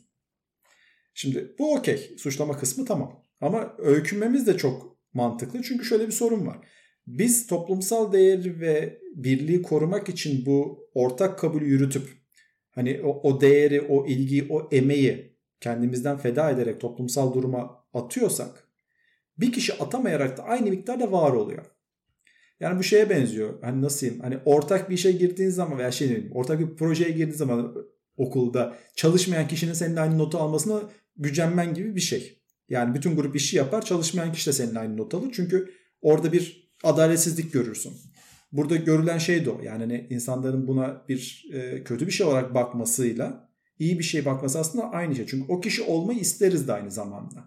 Şimdi 1.14 1.54
bu 1.58 1.74
okey. 1.74 2.14
Suçlama 2.18 2.58
kısmı 2.58 2.84
tamam. 2.84 3.24
Ama 3.40 3.74
öykünmemiz 3.78 4.46
de 4.46 4.56
çok 4.56 4.98
mantıklı. 5.12 5.62
Çünkü 5.62 5.84
şöyle 5.84 6.06
bir 6.06 6.12
sorun 6.12 6.46
var. 6.46 6.58
Biz 7.08 7.46
toplumsal 7.46 8.12
değeri 8.12 8.60
ve 8.60 8.98
birliği 9.14 9.62
korumak 9.62 10.08
için 10.08 10.46
bu 10.46 10.88
ortak 10.94 11.38
kabulü 11.38 11.64
yürütüp 11.64 12.08
hani 12.70 13.00
o, 13.04 13.20
o 13.22 13.40
değeri, 13.40 13.80
o 13.80 14.06
ilgiyi, 14.06 14.46
o 14.50 14.68
emeği 14.72 15.36
kendimizden 15.60 16.18
feda 16.18 16.50
ederek 16.50 16.80
toplumsal 16.80 17.34
duruma 17.34 17.84
atıyorsak 17.94 18.68
bir 19.38 19.52
kişi 19.52 19.74
atamayarak 19.74 20.38
da 20.38 20.42
aynı 20.42 20.70
miktarda 20.70 21.12
var 21.12 21.32
oluyor. 21.32 21.64
Yani 22.60 22.78
bu 22.78 22.82
şeye 22.82 23.10
benziyor. 23.10 23.62
Hani 23.62 23.82
nasıl 23.82 24.00
diyeyim? 24.00 24.22
Hani 24.22 24.38
ortak 24.44 24.90
bir 24.90 24.94
işe 24.94 25.12
girdiğin 25.12 25.50
zaman 25.50 25.78
veya 25.78 25.90
şey 25.90 26.08
diyeyim, 26.08 26.30
ortak 26.32 26.60
bir 26.60 26.76
projeye 26.76 27.10
girdiğin 27.10 27.36
zaman 27.36 27.74
okulda 28.16 28.76
çalışmayan 28.94 29.48
kişinin 29.48 29.72
seninle 29.72 30.00
aynı 30.00 30.18
notu 30.18 30.38
almasına 30.38 30.82
gücenmen 31.16 31.74
gibi 31.74 31.96
bir 31.96 32.00
şey. 32.00 32.42
Yani 32.68 32.94
bütün 32.94 33.16
grup 33.16 33.36
işi 33.36 33.56
yapar 33.56 33.84
çalışmayan 33.84 34.32
kişi 34.32 34.46
de 34.46 34.52
seninle 34.52 34.78
aynı 34.78 34.96
not 34.96 35.14
alır. 35.14 35.30
Çünkü 35.32 35.70
orada 36.02 36.32
bir 36.32 36.67
adaletsizlik 36.84 37.52
görürsün. 37.52 37.92
Burada 38.52 38.76
görülen 38.76 39.18
şey 39.18 39.44
de 39.44 39.50
o. 39.50 39.62
Yani 39.62 39.80
hani 39.80 40.06
insanların 40.10 40.68
buna 40.68 41.04
bir 41.08 41.46
e, 41.52 41.84
kötü 41.84 42.06
bir 42.06 42.12
şey 42.12 42.26
olarak 42.26 42.54
bakmasıyla 42.54 43.48
iyi 43.78 43.98
bir 43.98 44.04
şey 44.04 44.24
bakması 44.24 44.58
aslında 44.58 44.90
aynı 44.90 45.16
şey. 45.16 45.26
Çünkü 45.26 45.52
o 45.52 45.60
kişi 45.60 45.82
olmayı 45.82 46.18
isteriz 46.18 46.68
de 46.68 46.72
aynı 46.72 46.90
zamanda. 46.90 47.44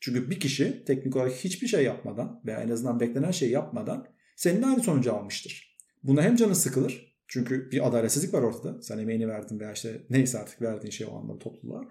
Çünkü 0.00 0.30
bir 0.30 0.40
kişi 0.40 0.84
teknik 0.84 1.16
olarak 1.16 1.32
hiçbir 1.32 1.66
şey 1.66 1.84
yapmadan 1.84 2.40
veya 2.46 2.60
en 2.60 2.68
azından 2.68 3.00
beklenen 3.00 3.30
şey 3.30 3.50
yapmadan 3.50 4.06
senin 4.36 4.62
aynı 4.62 4.82
sonucu 4.82 5.14
almıştır. 5.14 5.76
Buna 6.02 6.22
hem 6.22 6.36
canı 6.36 6.54
sıkılır. 6.54 7.12
Çünkü 7.28 7.70
bir 7.70 7.88
adaletsizlik 7.88 8.34
var 8.34 8.42
ortada. 8.42 8.82
Sen 8.82 8.98
emeğini 8.98 9.28
verdin 9.28 9.60
veya 9.60 9.72
işte 9.72 10.02
neyse 10.10 10.38
artık 10.38 10.62
verdiğin 10.62 10.90
şey 10.90 11.06
o 11.10 11.16
anda 11.16 11.38
topluluğa. 11.38 11.84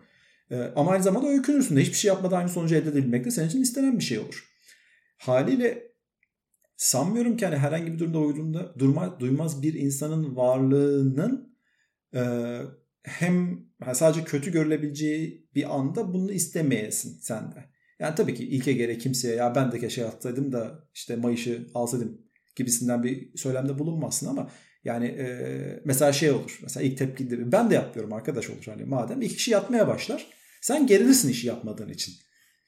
Ee, 0.52 0.72
ama 0.76 0.92
aynı 0.92 1.04
zamanda 1.04 1.28
öykünürsün 1.28 1.76
de 1.76 1.82
hiçbir 1.82 1.98
şey 1.98 2.10
yapmadan 2.10 2.38
aynı 2.38 2.50
sonucu 2.50 2.76
elde 2.76 2.90
edilmek 2.90 3.26
de 3.26 3.32
senin 3.32 3.48
için 3.48 3.62
istenen 3.62 4.00
bir 4.00 4.04
şey 4.04 4.20
olur. 4.20 4.48
Haliyle 5.18 5.91
sanmıyorum 6.82 7.38
ki 7.38 7.46
hani 7.46 7.58
herhangi 7.58 7.94
bir 7.94 8.00
durumda 8.00 8.20
uyduğunda 8.20 8.80
durma, 8.80 9.20
duymaz 9.20 9.62
bir 9.64 9.74
insanın 9.74 10.36
varlığının 10.36 11.58
e, 12.16 12.22
hem 13.04 13.66
sadece 13.94 14.24
kötü 14.24 14.52
görülebileceği 14.52 15.50
bir 15.56 15.76
anda 15.76 16.14
bunu 16.14 16.32
istemeyesin 16.32 17.20
sen 17.20 17.52
de. 17.52 17.66
Yani 18.00 18.16
tabii 18.16 18.36
ki 18.36 18.48
ilke 18.48 18.74
göre 18.74 18.98
kimseye 18.98 19.36
ya 19.36 19.56
ben 19.56 19.72
de 19.72 19.80
keşke 19.80 20.06
atsaydım 20.06 20.52
da 20.52 20.88
işte 20.94 21.16
Mayış'ı 21.16 21.68
alsaydım 21.74 22.22
gibisinden 22.56 23.04
bir 23.04 23.38
söylemde 23.38 23.80
bulunmazsın 23.80 24.28
ama 24.28 24.52
yani 24.84 25.06
e, 25.06 25.82
mesela 25.86 26.14
şey 26.14 26.32
olur. 26.32 26.60
Mesela 26.64 26.86
ilk 26.86 26.98
tepkide 26.98 27.52
ben 27.52 27.70
de 27.70 27.76
yapıyorum 27.76 28.14
arkadaş 28.14 28.50
olur. 28.50 28.66
Hani 28.66 28.86
madem 28.86 29.22
iki 29.22 29.36
kişi 29.36 29.52
yatmaya 29.52 29.88
başlar. 29.88 30.28
Sen 30.62 30.88
gerilirsin 30.88 31.30
işi 31.30 31.48
yapmadığın 31.48 31.90
için. 31.90 32.14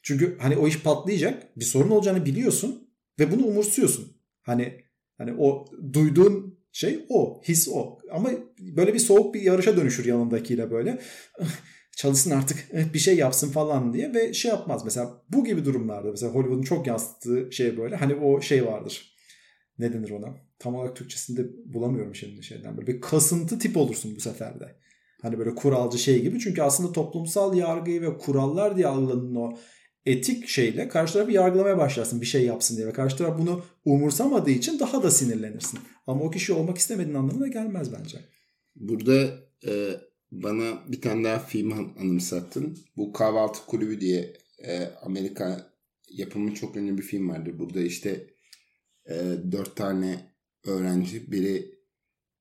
Çünkü 0.04 0.38
hani 0.40 0.58
o 0.58 0.68
iş 0.68 0.84
patlayacak. 0.84 1.58
Bir 1.58 1.66
sorun 1.66 1.90
olacağını 1.90 2.26
biliyorsun 2.26 2.83
ve 3.20 3.32
bunu 3.32 3.46
umursuyorsun. 3.46 4.18
Hani 4.42 4.84
hani 5.18 5.34
o 5.38 5.66
duyduğun 5.94 6.60
şey 6.72 7.06
o, 7.10 7.42
his 7.48 7.68
o. 7.72 7.98
Ama 8.12 8.30
böyle 8.60 8.94
bir 8.94 9.00
soğuk 9.00 9.34
bir 9.34 9.42
yarışa 9.42 9.78
dönüşür 9.78 10.06
yanındakiyle 10.06 10.72
böyle. 10.72 11.02
Çalışsın 11.96 12.32
artık 12.32 12.74
bir 12.94 13.00
şey 13.00 13.18
yapsın 13.18 13.52
falan 13.52 13.94
diye 13.94 14.14
ve 14.14 14.34
şey 14.34 14.52
yapmaz. 14.52 14.86
Mesela 14.86 15.24
bu 15.30 15.46
gibi 15.46 15.66
durumlarda 15.66 16.12
mesela 16.12 16.34
Hollywood'un 16.34 16.64
çok 16.64 16.88
yansıttığı 16.88 17.52
şey 17.52 17.78
böyle. 17.78 17.96
Hani 17.96 18.16
o 18.16 18.42
şey 18.42 18.66
vardır. 18.66 19.14
Ne 19.80 19.94
denir 19.94 20.10
ona? 20.10 20.38
Tam 20.60 20.76
olarak 20.76 20.96
Türkçesinde 20.96 21.46
bulamıyorum 21.66 22.16
şimdi 22.16 22.44
şeyden. 22.44 22.78
Böyle 22.78 22.88
bir 22.88 23.02
kasıntı 23.02 23.60
tip 23.60 23.78
olursun 23.78 24.16
bu 24.16 24.20
sefer 24.20 24.60
de. 24.60 24.76
Hani 25.22 25.40
böyle 25.40 25.56
kuralcı 25.56 25.98
şey 25.98 26.22
gibi. 26.22 26.40
Çünkü 26.40 26.62
aslında 26.62 26.92
toplumsal 26.92 27.58
yargıyı 27.58 28.02
ve 28.02 28.18
kurallar 28.18 28.78
diye 28.78 28.88
algılanan 28.88 29.36
o 29.36 29.58
etik 30.06 30.48
şeyle 30.48 30.88
karşı 30.88 31.14
tarafı 31.14 31.32
yargılamaya 31.32 31.78
başlarsın 31.78 32.22
bir 32.22 32.26
şey 32.26 32.46
yapsın 32.46 32.78
diye. 32.78 32.88
Ve 32.88 32.94
karşı 32.94 33.18
taraf 33.18 33.40
bunu 33.40 33.66
umursamadığı 33.86 34.52
için 34.52 34.80
daha 34.80 35.04
da 35.04 35.12
sinirlenirsin. 35.12 35.80
Ama 36.08 36.24
o 36.24 36.32
kişi 36.32 36.54
olmak 36.54 36.78
istemediğin 36.78 37.16
anlamına 37.16 37.48
gelmez 37.48 37.94
bence. 37.94 38.20
Burada 38.76 39.40
e, 39.68 39.92
bana 40.32 40.84
bir 40.88 41.02
tane 41.02 41.24
daha 41.24 41.40
film 41.40 41.72
anımsattın. 42.00 42.78
Bu 42.98 43.14
Kahvaltı 43.14 43.66
Kulübü 43.66 44.02
diye 44.02 44.34
e, 44.68 44.86
Amerika 45.02 45.74
yapımı 46.10 46.54
çok 46.54 46.78
ünlü 46.78 46.98
bir 46.98 47.04
film 47.04 47.30
vardır. 47.30 47.60
Burada 47.60 47.82
işte 47.82 48.28
e, 49.10 49.16
dört 49.52 49.76
tane 49.76 50.34
öğrenci. 50.66 51.32
Biri 51.32 51.76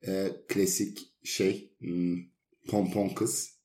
e, 0.07 0.29
klasik 0.49 0.99
şey 1.25 1.77
hmm, 1.79 2.19
pompon 2.69 3.09
kız. 3.09 3.62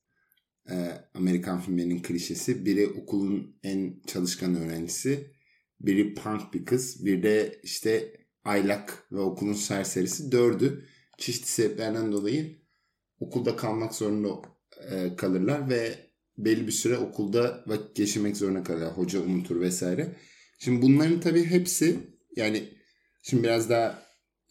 E, 0.70 0.74
Amerikan 1.14 1.60
filmlerinin 1.60 2.02
klişesi. 2.02 2.66
Biri 2.66 2.86
okulun 2.86 3.58
en 3.62 4.02
çalışkan 4.06 4.54
öğrencisi. 4.54 5.32
Biri 5.80 6.14
punk 6.14 6.54
bir 6.54 6.64
kız. 6.64 7.04
Bir 7.04 7.22
de 7.22 7.60
işte 7.62 8.12
aylak 8.44 9.06
ve 9.12 9.20
okulun 9.20 9.52
serserisi. 9.52 10.32
Dördü 10.32 10.84
çeşitli 11.18 11.48
sebeplerden 11.48 12.12
dolayı 12.12 12.58
okulda 13.20 13.56
kalmak 13.56 13.94
zorunda 13.94 14.28
e, 14.90 15.16
kalırlar 15.16 15.70
ve 15.70 15.94
belli 16.38 16.66
bir 16.66 16.72
süre 16.72 16.98
okulda 16.98 17.64
vakit 17.66 17.96
geçirmek 17.96 18.36
zorunda 18.36 18.62
kalırlar. 18.62 18.92
Hoca 18.92 19.20
unutur 19.20 19.60
vesaire. 19.60 20.16
Şimdi 20.58 20.82
bunların 20.82 21.20
tabii 21.20 21.44
hepsi 21.44 21.96
yani 22.36 22.64
şimdi 23.22 23.42
biraz 23.42 23.70
daha 23.70 24.02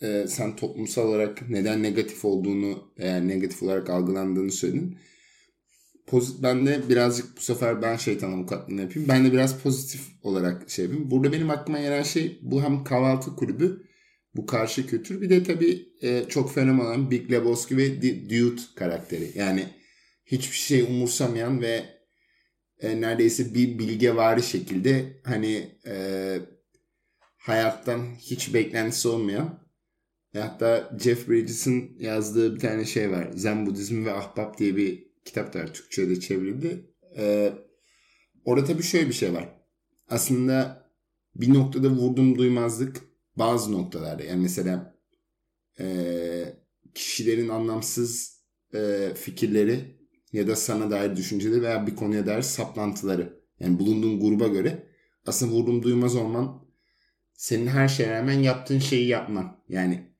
e, 0.01 0.25
sen 0.27 0.55
toplumsal 0.55 1.07
olarak 1.07 1.49
neden 1.49 1.83
negatif 1.83 2.25
olduğunu 2.25 2.93
eğer 2.97 3.27
negatif 3.27 3.63
olarak 3.63 3.89
algılandığını 3.89 4.51
söyledin. 4.51 4.97
Pozit, 6.07 6.43
ben 6.43 6.65
de 6.65 6.89
birazcık 6.89 7.37
bu 7.37 7.41
sefer 7.41 7.81
ben 7.81 7.95
şeytan 7.95 8.31
avukatlığını 8.31 8.81
yapayım. 8.81 9.09
Ben 9.09 9.25
de 9.25 9.33
biraz 9.33 9.59
pozitif 9.59 10.01
olarak 10.21 10.69
şey 10.69 10.85
yapayım. 10.85 11.11
Burada 11.11 11.31
benim 11.31 11.49
aklıma 11.49 11.79
gelen 11.79 12.03
şey 12.03 12.39
bu 12.41 12.63
hem 12.63 12.83
kahvaltı 12.83 13.35
kulübü 13.35 13.87
bu 14.35 14.45
karşı 14.45 14.87
kültür 14.87 15.21
bir 15.21 15.29
de 15.29 15.43
tabii 15.43 15.87
e, 16.01 16.23
çok 16.29 16.53
fenomen 16.53 17.11
Big 17.11 17.31
Lebowski 17.31 17.77
ve 17.77 18.01
Dude 18.01 18.61
karakteri. 18.75 19.31
Yani 19.35 19.65
hiçbir 20.25 20.57
şey 20.57 20.81
umursamayan 20.81 21.61
ve 21.61 21.85
e, 22.79 23.01
neredeyse 23.01 23.53
bir 23.53 23.79
bilge 23.79 24.15
vari 24.15 24.43
şekilde 24.43 25.21
hani 25.23 25.79
e, 25.87 26.37
hayattan 27.37 28.15
hiç 28.19 28.53
beklentisi 28.53 29.07
olmayan 29.07 29.67
hatta 30.33 30.97
Jeff 31.03 31.29
Bridges'in 31.29 31.97
yazdığı 31.99 32.55
bir 32.55 32.59
tane 32.59 32.85
şey 32.85 33.11
var. 33.11 33.31
Zen 33.31 33.65
Budizmi 33.65 34.05
ve 34.05 34.13
Ahbap 34.13 34.57
diye 34.57 34.75
bir 34.75 35.06
kitap 35.27 35.53
da 35.53 35.65
Türkçe'de 35.65 36.19
çevrildi. 36.19 36.91
Ee, 37.17 37.53
orada 38.45 38.65
tabii 38.65 38.83
şöyle 38.83 39.07
bir 39.07 39.13
şey 39.13 39.33
var. 39.33 39.49
Aslında 40.09 40.87
bir 41.35 41.53
noktada 41.53 41.89
vurdum 41.89 42.37
duymazlık 42.37 43.01
bazı 43.35 43.71
noktalarda. 43.71 44.23
Yani 44.23 44.41
mesela 44.41 44.97
e, 45.79 45.87
kişilerin 46.95 47.49
anlamsız 47.49 48.41
e, 48.73 49.11
fikirleri 49.15 49.97
ya 50.33 50.47
da 50.47 50.55
sana 50.55 50.91
dair 50.91 51.15
düşünceleri 51.15 51.61
veya 51.61 51.87
bir 51.87 51.95
konuya 51.95 52.25
dair 52.25 52.41
saplantıları. 52.41 53.43
Yani 53.59 53.79
bulunduğun 53.79 54.19
gruba 54.19 54.47
göre 54.47 54.87
aslında 55.25 55.51
vurdum 55.51 55.83
duymaz 55.83 56.15
olman 56.15 56.67
senin 57.33 57.67
her 57.67 57.87
şeye 57.87 58.11
rağmen 58.11 58.39
yaptığın 58.39 58.79
şeyi 58.79 59.07
yapman. 59.07 59.63
Yani 59.69 60.13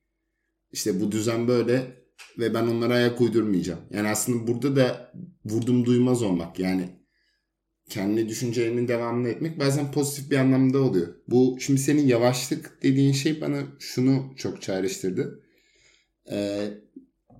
işte 0.72 1.00
bu 1.00 1.12
düzen 1.12 1.48
böyle 1.48 2.04
ve 2.38 2.54
ben 2.54 2.66
onlara 2.66 2.94
ayak 2.94 3.20
uydurmayacağım. 3.20 3.80
Yani 3.90 4.08
aslında 4.08 4.46
burada 4.46 4.76
da 4.76 5.12
vurdum 5.44 5.84
duymaz 5.84 6.22
olmak 6.22 6.58
yani 6.58 6.88
kendi 7.88 8.28
düşüncelerinin 8.28 8.88
devamını 8.88 9.28
etmek 9.28 9.60
bazen 9.60 9.92
pozitif 9.92 10.30
bir 10.30 10.36
anlamda 10.36 10.82
oluyor. 10.82 11.14
Bu 11.28 11.56
şimdi 11.60 11.80
senin 11.80 12.06
yavaşlık 12.06 12.82
dediğin 12.82 13.12
şey 13.12 13.40
bana 13.40 13.62
şunu 13.78 14.32
çok 14.36 14.62
çağrıştırdı. 14.62 15.42
Ee, 16.30 16.68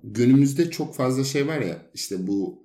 günümüzde 0.03 0.71
çok 0.71 0.95
fazla 0.95 1.23
şey 1.23 1.47
var 1.47 1.59
ya 1.59 1.89
işte 1.93 2.27
bu 2.27 2.63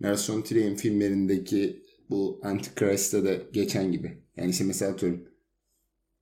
Nelson 0.00 0.42
Trier'in 0.42 0.76
filmlerindeki 0.76 1.82
bu 2.10 2.40
Antichrist'ta 2.42 3.24
da 3.24 3.34
geçen 3.52 3.92
gibi. 3.92 4.18
Yani 4.36 4.50
işte 4.50 4.64
mesela 4.64 4.92
atıyorum 4.92 5.28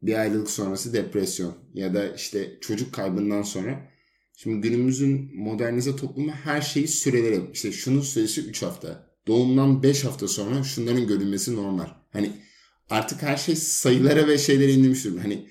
bir 0.02 0.14
ayrılık 0.14 0.50
sonrası 0.50 0.92
depresyon 0.92 1.54
ya 1.74 1.94
da 1.94 2.14
işte 2.14 2.58
çocuk 2.60 2.94
kaybından 2.94 3.42
sonra 3.42 3.89
şimdi 4.42 4.68
günümüzün 4.68 5.30
modernize 5.34 5.96
toplumu 5.96 6.30
her 6.30 6.60
şeyi 6.60 6.88
süreleri 6.88 7.40
işte 7.52 7.72
şunun 7.72 8.00
süresi 8.00 8.40
3 8.40 8.62
hafta 8.62 9.10
doğumdan 9.26 9.82
5 9.82 10.04
hafta 10.04 10.28
sonra 10.28 10.62
şunların 10.64 11.06
görülmesi 11.06 11.56
normal. 11.56 11.86
Hani 12.12 12.32
artık 12.90 13.22
her 13.22 13.36
şey 13.36 13.56
sayılara 13.56 14.28
ve 14.28 14.38
şeylere 14.38 14.72
indirmiş 14.72 15.04
durumda. 15.04 15.24
Hani 15.24 15.48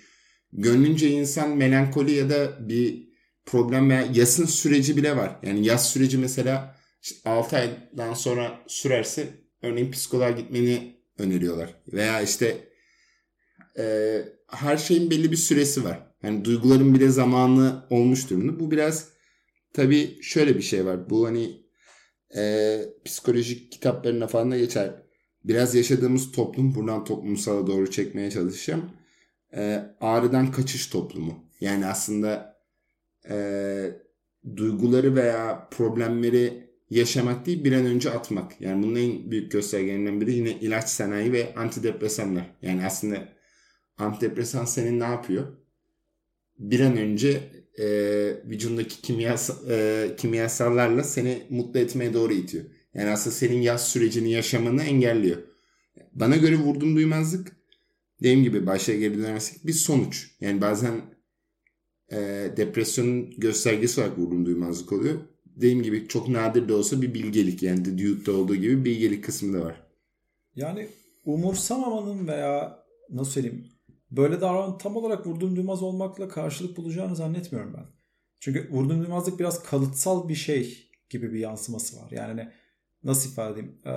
gönlünce 0.54 1.10
insan 1.10 1.58
melankoli 1.58 2.12
ya 2.12 2.30
da 2.30 2.70
bir 2.70 3.10
problem 3.46 3.90
veya 3.90 4.08
yasın 4.14 4.46
süreci 4.46 4.98
bile 4.98 5.18
var. 5.18 5.40
Yani 5.44 5.66
yaz 5.66 5.90
süreci 5.90 6.18
mesela 6.18 6.76
işte 7.02 7.30
6 7.30 7.58
aydan 7.58 8.14
sonra 8.14 8.64
sürerse 8.68 9.28
örneğin 9.62 9.92
psikoloğa 9.92 10.32
gitmeni 10.32 10.96
öneriyorlar. 11.18 11.76
Veya 11.94 12.22
işte 12.22 12.68
e, 13.78 14.16
her 14.48 14.78
şeyin 14.78 15.12
belli 15.12 15.32
bir 15.32 15.38
süresi 15.38 15.84
var. 15.84 16.09
Yani 16.24 16.46
duyguların 16.46 16.94
bile 16.94 17.10
zamanı 17.10 17.86
olmuş 17.90 18.30
durumda. 18.30 18.60
Bu 18.60 18.72
biraz 18.72 19.10
tabii 19.74 20.20
şöyle 20.22 20.56
bir 20.58 20.62
şey 20.62 20.86
var. 20.86 21.10
Bu 21.10 21.28
hani 21.28 21.62
e, 22.36 22.80
psikolojik 23.06 23.72
kitaplarına 23.72 24.28
falan 24.28 24.52
da 24.52 24.58
geçer. 24.58 25.04
Biraz 25.44 25.76
yaşadığımız 25.76 26.32
toplum, 26.32 26.76
buradan 26.76 27.06
toplumsala 27.06 27.68
doğru 27.68 27.92
çekmeye 27.92 28.32
çalışacağım. 28.32 28.92
E, 29.56 29.86
ağrıdan 30.02 30.52
kaçış 30.52 30.88
toplumu. 30.88 31.46
Yani 31.62 31.86
aslında 31.86 32.60
e, 33.30 33.36
duyguları 34.56 35.16
veya 35.16 35.68
problemleri 35.72 36.70
yaşamak 36.90 37.46
değil 37.46 37.64
bir 37.64 37.74
an 37.74 37.86
önce 37.86 38.12
atmak. 38.12 38.62
Yani 38.62 38.84
bunun 38.84 38.96
en 38.96 39.32
büyük 39.32 39.52
göstergelerinden 39.52 40.22
biri 40.22 40.34
yine 40.34 40.52
ilaç 40.52 40.90
sanayi 40.90 41.34
ve 41.34 41.56
antidepresanlar. 41.56 42.56
Yani 42.62 42.86
aslında 42.86 43.30
antidepresan 43.98 44.66
senin 44.66 45.00
ne 45.00 45.04
yapıyor? 45.04 45.58
Bir 46.60 46.80
an 46.80 46.98
önce 46.98 47.42
e, 47.80 47.86
vücudundaki 48.46 49.02
kimyasal, 49.02 49.70
e, 49.70 50.08
kimyasallarla 50.18 51.04
seni 51.04 51.44
mutlu 51.50 51.80
etmeye 51.80 52.14
doğru 52.14 52.34
itiyor. 52.34 52.66
Yani 52.94 53.10
aslında 53.10 53.36
senin 53.36 53.62
yaz 53.62 53.88
sürecini 53.88 54.32
yaşamanı 54.32 54.84
engelliyor. 54.84 55.38
Bana 56.14 56.36
göre 56.36 56.56
vurdum 56.56 56.96
duymazlık 56.96 57.56
dediğim 58.20 58.44
gibi 58.44 58.66
başa 58.66 58.94
geri 58.96 59.18
dönersek 59.18 59.68
bir 59.68 59.74
sonuç. 59.74 60.32
Yani 60.42 60.62
bazen 60.62 61.02
e, 62.12 62.18
depresyonun 62.58 63.34
göstergesi 63.38 64.02
olarak 64.02 64.18
vurdum 64.18 64.46
duymazlık 64.46 64.92
oluyor. 64.92 65.20
Dediğim 65.46 65.84
gibi 65.84 66.08
çok 66.08 66.30
nadir 66.30 66.70
de 66.70 66.74
olsa 66.74 67.02
bir 67.02 67.14
bilgelik 67.14 67.64
yani 67.64 67.84
The 67.84 67.98
Dude'da 67.98 68.32
olduğu 68.32 68.56
gibi 68.56 68.86
bilgelik 68.86 69.24
kısmı 69.24 69.54
da 69.54 69.66
var. 69.66 69.88
Yani 70.56 70.88
umursamamanın 71.26 72.28
veya 72.28 72.84
nasıl 73.10 73.32
söyleyeyim 73.32 73.66
böyle 74.12 74.42
davranan 74.42 74.78
tam 74.78 74.96
olarak 74.96 75.28
vurdum 75.28 75.56
duymaz 75.56 75.84
olmakla 75.84 76.28
karşılık 76.28 76.78
bulacağını 76.78 77.16
zannetmiyorum 77.16 77.74
ben. 77.74 77.86
Çünkü 78.40 78.70
vurdum 78.72 79.00
duymazlık 79.00 79.40
biraz 79.40 79.64
kalıtsal 79.64 80.30
bir 80.30 80.36
şey 80.36 80.90
gibi 81.10 81.34
bir 81.34 81.40
yansıması 81.40 81.98
var. 81.98 82.12
Yani 82.12 82.28
hani 82.28 82.52
nasıl 83.04 83.32
ifade 83.32 83.54
edeyim? 83.54 83.82
Ee, 83.86 83.94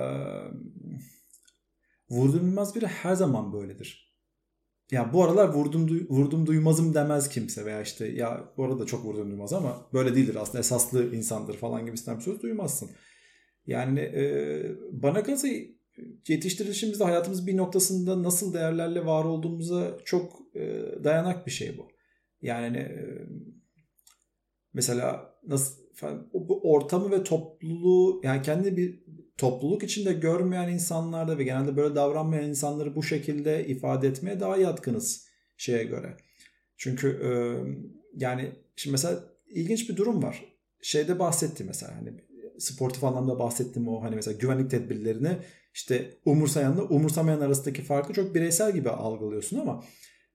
vurdum 2.09 2.41
duymaz 2.41 2.75
biri 2.75 2.87
her 2.87 3.15
zaman 3.15 3.53
böyledir. 3.53 4.13
Ya 4.91 5.13
bu 5.13 5.23
aralar 5.23 5.49
vurdum, 5.49 6.07
vurdum 6.09 6.45
duymazım 6.45 6.93
demez 6.93 7.29
kimse 7.29 7.65
veya 7.65 7.81
işte 7.81 8.07
ya 8.07 8.53
bu 8.57 8.65
arada 8.65 8.85
çok 8.85 9.05
vurdum 9.05 9.29
duymaz 9.29 9.53
ama 9.53 9.87
böyle 9.93 10.15
değildir 10.15 10.35
aslında 10.35 10.59
esaslı 10.59 11.15
insandır 11.15 11.57
falan 11.57 11.85
gibisinden 11.85 12.17
bir 12.17 12.23
söz 12.23 12.41
duymazsın. 12.41 12.91
Yani 13.67 13.99
e, 13.99 14.23
bana 14.91 15.23
kalırsa 15.23 15.47
yetiştirilişimizde 16.27 17.03
hayatımız 17.03 17.47
bir 17.47 17.57
noktasında 17.57 18.23
nasıl 18.23 18.53
değerlerle 18.53 19.05
var 19.05 19.25
olduğumuza 19.25 19.97
çok 20.05 20.39
e, 20.55 20.61
dayanak 21.03 21.45
bir 21.45 21.51
şey 21.51 21.77
bu. 21.77 21.87
Yani 22.41 22.77
e, 22.77 23.27
mesela 24.73 25.33
nasıl 25.47 25.83
bu 26.33 26.71
ortamı 26.71 27.11
ve 27.11 27.23
topluluğu 27.23 28.21
yani 28.23 28.41
kendi 28.41 28.77
bir 28.77 29.03
topluluk 29.37 29.83
içinde 29.83 30.13
görmeyen 30.13 30.69
insanlarda 30.69 31.37
ve 31.37 31.43
genelde 31.43 31.75
böyle 31.77 31.95
davranmayan 31.95 32.49
insanları 32.49 32.95
bu 32.95 33.03
şekilde 33.03 33.67
ifade 33.67 34.07
etmeye 34.07 34.39
daha 34.39 34.57
yatkınız 34.57 35.27
şeye 35.57 35.83
göre. 35.83 36.17
Çünkü 36.77 37.07
e, 37.07 37.31
yani 38.15 38.51
şimdi 38.75 38.91
mesela 38.91 39.23
ilginç 39.47 39.89
bir 39.89 39.95
durum 39.95 40.23
var. 40.23 40.45
Şeyde 40.81 41.19
bahsetti 41.19 41.63
mesela 41.63 41.95
hani 41.95 42.13
sportif 42.59 43.03
anlamda 43.03 43.39
bahsettim 43.39 43.87
o 43.87 44.03
hani 44.03 44.15
mesela 44.15 44.37
güvenlik 44.37 44.71
tedbirlerini 44.71 45.37
işte 45.73 46.19
umursayanla 46.25 46.81
umursamayan 46.83 47.41
arasındaki 47.41 47.81
farkı 47.81 48.13
çok 48.13 48.35
bireysel 48.35 48.73
gibi 48.73 48.89
algılıyorsun 48.89 49.59
ama 49.59 49.83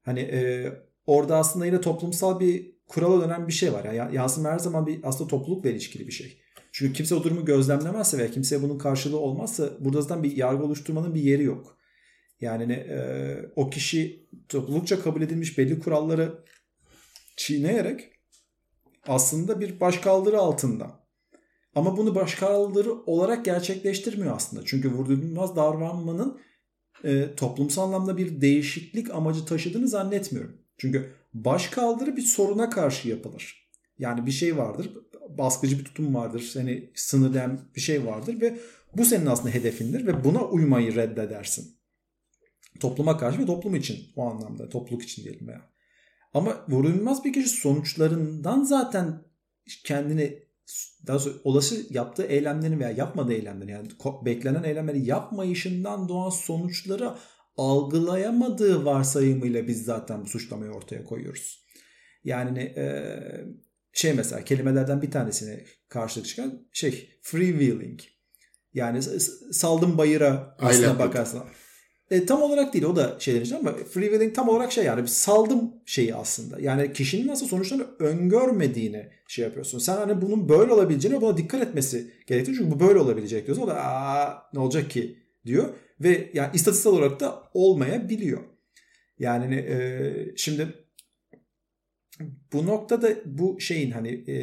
hani 0.02 0.20
e, 0.20 0.72
orada 1.06 1.36
aslında 1.36 1.66
yine 1.66 1.80
toplumsal 1.80 2.40
bir 2.40 2.78
kurala 2.86 3.24
dönen 3.24 3.48
bir 3.48 3.52
şey 3.52 3.72
var. 3.72 3.84
Yani 3.84 4.16
yansıma 4.16 4.50
her 4.50 4.58
zaman 4.58 4.86
bir 4.86 5.00
aslında 5.02 5.30
toplulukla 5.30 5.70
ilişkili 5.70 6.06
bir 6.06 6.12
şey. 6.12 6.40
Çünkü 6.72 6.92
kimse 6.92 7.14
o 7.14 7.24
durumu 7.24 7.44
gözlemlemezse 7.44 8.18
veya 8.18 8.30
kimseye 8.30 8.62
bunun 8.62 8.78
karşılığı 8.78 9.18
olmazsa 9.18 9.70
burada 9.80 10.02
zaten 10.02 10.22
bir 10.22 10.36
yargı 10.36 10.64
oluşturmanın 10.64 11.14
bir 11.14 11.20
yeri 11.20 11.42
yok. 11.42 11.78
Yani 12.40 12.72
e, 12.72 12.98
o 13.56 13.70
kişi 13.70 14.28
toplulukça 14.48 15.02
kabul 15.02 15.22
edilmiş 15.22 15.58
belli 15.58 15.80
kuralları 15.80 16.44
çiğneyerek 17.36 18.10
aslında 19.06 19.60
bir 19.60 19.80
başkaldırı 19.80 20.38
altında. 20.38 21.07
Ama 21.78 21.96
bunu 21.96 22.14
başkaldırı 22.14 22.92
olarak 22.92 23.44
gerçekleştirmiyor 23.44 24.36
aslında. 24.36 24.62
Çünkü 24.64 24.92
vurdurulmaz 24.92 25.56
davranmanın 25.56 26.40
e, 27.04 27.34
toplumsal 27.36 27.82
anlamda 27.82 28.16
bir 28.16 28.40
değişiklik 28.40 29.10
amacı 29.10 29.44
taşıdığını 29.44 29.88
zannetmiyorum. 29.88 30.56
Çünkü 30.78 31.12
başkaldırı 31.34 32.16
bir 32.16 32.22
soruna 32.22 32.70
karşı 32.70 33.08
yapılır. 33.08 33.70
Yani 33.98 34.26
bir 34.26 34.30
şey 34.30 34.56
vardır, 34.56 34.94
baskıcı 35.28 35.78
bir 35.78 35.84
tutum 35.84 36.14
vardır, 36.14 36.40
seni 36.40 36.90
sınırlayan 36.94 37.60
bir 37.76 37.80
şey 37.80 38.06
vardır 38.06 38.40
ve 38.40 38.58
bu 38.96 39.04
senin 39.04 39.26
aslında 39.26 39.54
hedefindir 39.54 40.06
ve 40.06 40.24
buna 40.24 40.44
uymayı 40.44 40.94
reddedersin. 40.94 41.76
Topluma 42.80 43.18
karşı 43.18 43.38
ve 43.38 43.46
toplum 43.46 43.74
için 43.74 43.98
o 44.16 44.30
anlamda, 44.30 44.68
topluluk 44.68 45.02
için 45.02 45.24
diyelim 45.24 45.48
veya. 45.48 45.70
Ama 46.34 46.64
vurulmaz 46.68 47.24
bir 47.24 47.32
kişi 47.32 47.48
sonuçlarından 47.48 48.62
zaten 48.62 49.22
kendini 49.84 50.47
daha 51.06 51.18
sonra 51.18 51.34
olası 51.44 51.86
yaptığı 51.90 52.24
eylemlerin 52.24 52.80
veya 52.80 52.90
yapmadığı 52.90 53.32
eylemlerin 53.32 53.72
yani 53.72 53.88
beklenen 54.24 54.62
eylemleri 54.62 55.06
yapmayışından 55.06 56.08
doğan 56.08 56.30
sonuçları 56.30 57.14
algılayamadığı 57.56 58.84
varsayımıyla 58.84 59.66
biz 59.66 59.84
zaten 59.84 60.22
bu 60.22 60.26
suçlamayı 60.26 60.70
ortaya 60.70 61.04
koyuyoruz. 61.04 61.66
Yani 62.24 62.58
e, 62.58 63.14
şey 63.92 64.12
mesela 64.12 64.44
kelimelerden 64.44 65.02
bir 65.02 65.10
tanesine 65.10 65.64
karşılık 65.88 66.26
çıkan 66.26 66.68
şey 66.72 67.20
freewheeling. 67.22 68.00
Yani 68.74 69.02
saldım 69.52 69.98
bayıra 69.98 70.56
aslına 70.58 70.98
bakarsan. 70.98 71.44
E, 72.10 72.26
tam 72.26 72.42
olarak 72.42 72.74
değil 72.74 72.84
o 72.84 72.96
da 72.96 73.16
şeyler 73.18 73.56
ama 73.58 73.72
freewheeling 73.72 74.34
tam 74.34 74.48
olarak 74.48 74.72
şey 74.72 74.84
yani 74.84 75.02
bir 75.02 75.06
saldım 75.06 75.72
şeyi 75.86 76.14
aslında. 76.14 76.60
Yani 76.60 76.92
kişinin 76.92 77.28
nasıl 77.28 77.46
sonuçlarını 77.46 77.86
öngörmediğini 77.98 79.08
şey 79.28 79.44
yapıyorsun. 79.44 79.78
Sen 79.78 79.96
hani 79.96 80.22
bunun 80.22 80.48
böyle 80.48 80.72
olabileceğini 80.72 81.20
buna 81.20 81.36
dikkat 81.36 81.62
etmesi 81.62 82.10
gerekiyor. 82.26 82.56
Çünkü 82.56 82.70
bu 82.70 82.80
böyle 82.80 82.98
olabilecek 82.98 83.46
diyorsun. 83.46 83.62
O 83.62 83.66
da 83.66 83.84
aa 83.84 84.50
ne 84.52 84.60
olacak 84.60 84.90
ki 84.90 85.18
diyor. 85.46 85.68
Ve 86.00 86.30
yani 86.34 86.50
istatistiksel 86.54 86.92
olarak 86.92 87.20
da 87.20 87.42
olmayabiliyor. 87.54 88.40
Yani 89.18 89.54
e, 89.54 90.36
şimdi 90.36 90.68
bu 92.52 92.66
noktada 92.66 93.08
bu 93.24 93.60
şeyin 93.60 93.90
hani 93.90 94.08
e, 94.08 94.34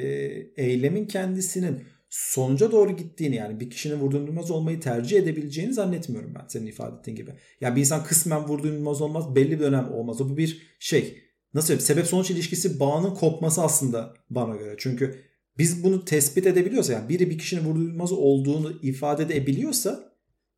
eylemin 0.58 1.06
kendisinin 1.06 1.84
sonuca 2.15 2.71
doğru 2.71 2.97
gittiğini 2.97 3.36
yani 3.36 3.60
bir 3.60 3.69
kişinin 3.69 3.95
vurdurulmaz 3.95 4.51
olmayı 4.51 4.80
tercih 4.80 5.19
edebileceğini 5.19 5.73
zannetmiyorum 5.73 6.36
ben 6.36 6.47
senin 6.47 6.65
ifade 6.65 6.95
ettiğin 6.95 7.17
gibi. 7.17 7.32
Yani 7.62 7.75
bir 7.75 7.80
insan 7.80 8.04
kısmen 8.04 8.47
vurdurulmaz 8.47 9.01
olmaz 9.01 9.36
belli 9.36 9.51
bir 9.51 9.60
dönem 9.60 9.93
olmaz. 9.93 10.21
O 10.21 10.30
bu 10.30 10.38
bir 10.38 10.75
şey 10.80 11.17
nasıl 11.54 11.67
söyleyeyim 11.67 11.86
sebep 11.86 12.08
sonuç 12.08 12.32
ilişkisi 12.32 12.80
bağının 12.80 13.15
kopması 13.15 13.62
aslında 13.62 14.13
bana 14.30 14.56
göre. 14.56 14.75
Çünkü 14.78 15.21
biz 15.58 15.84
bunu 15.84 16.06
tespit 16.06 16.47
edebiliyorsa 16.47 16.93
yani 16.93 17.10
biri 17.10 17.30
bir 17.30 17.38
kişinin 17.38 17.65
vurdurulmaz 17.65 18.12
olduğunu 18.12 18.80
ifade 18.82 19.23
edebiliyorsa 19.23 20.12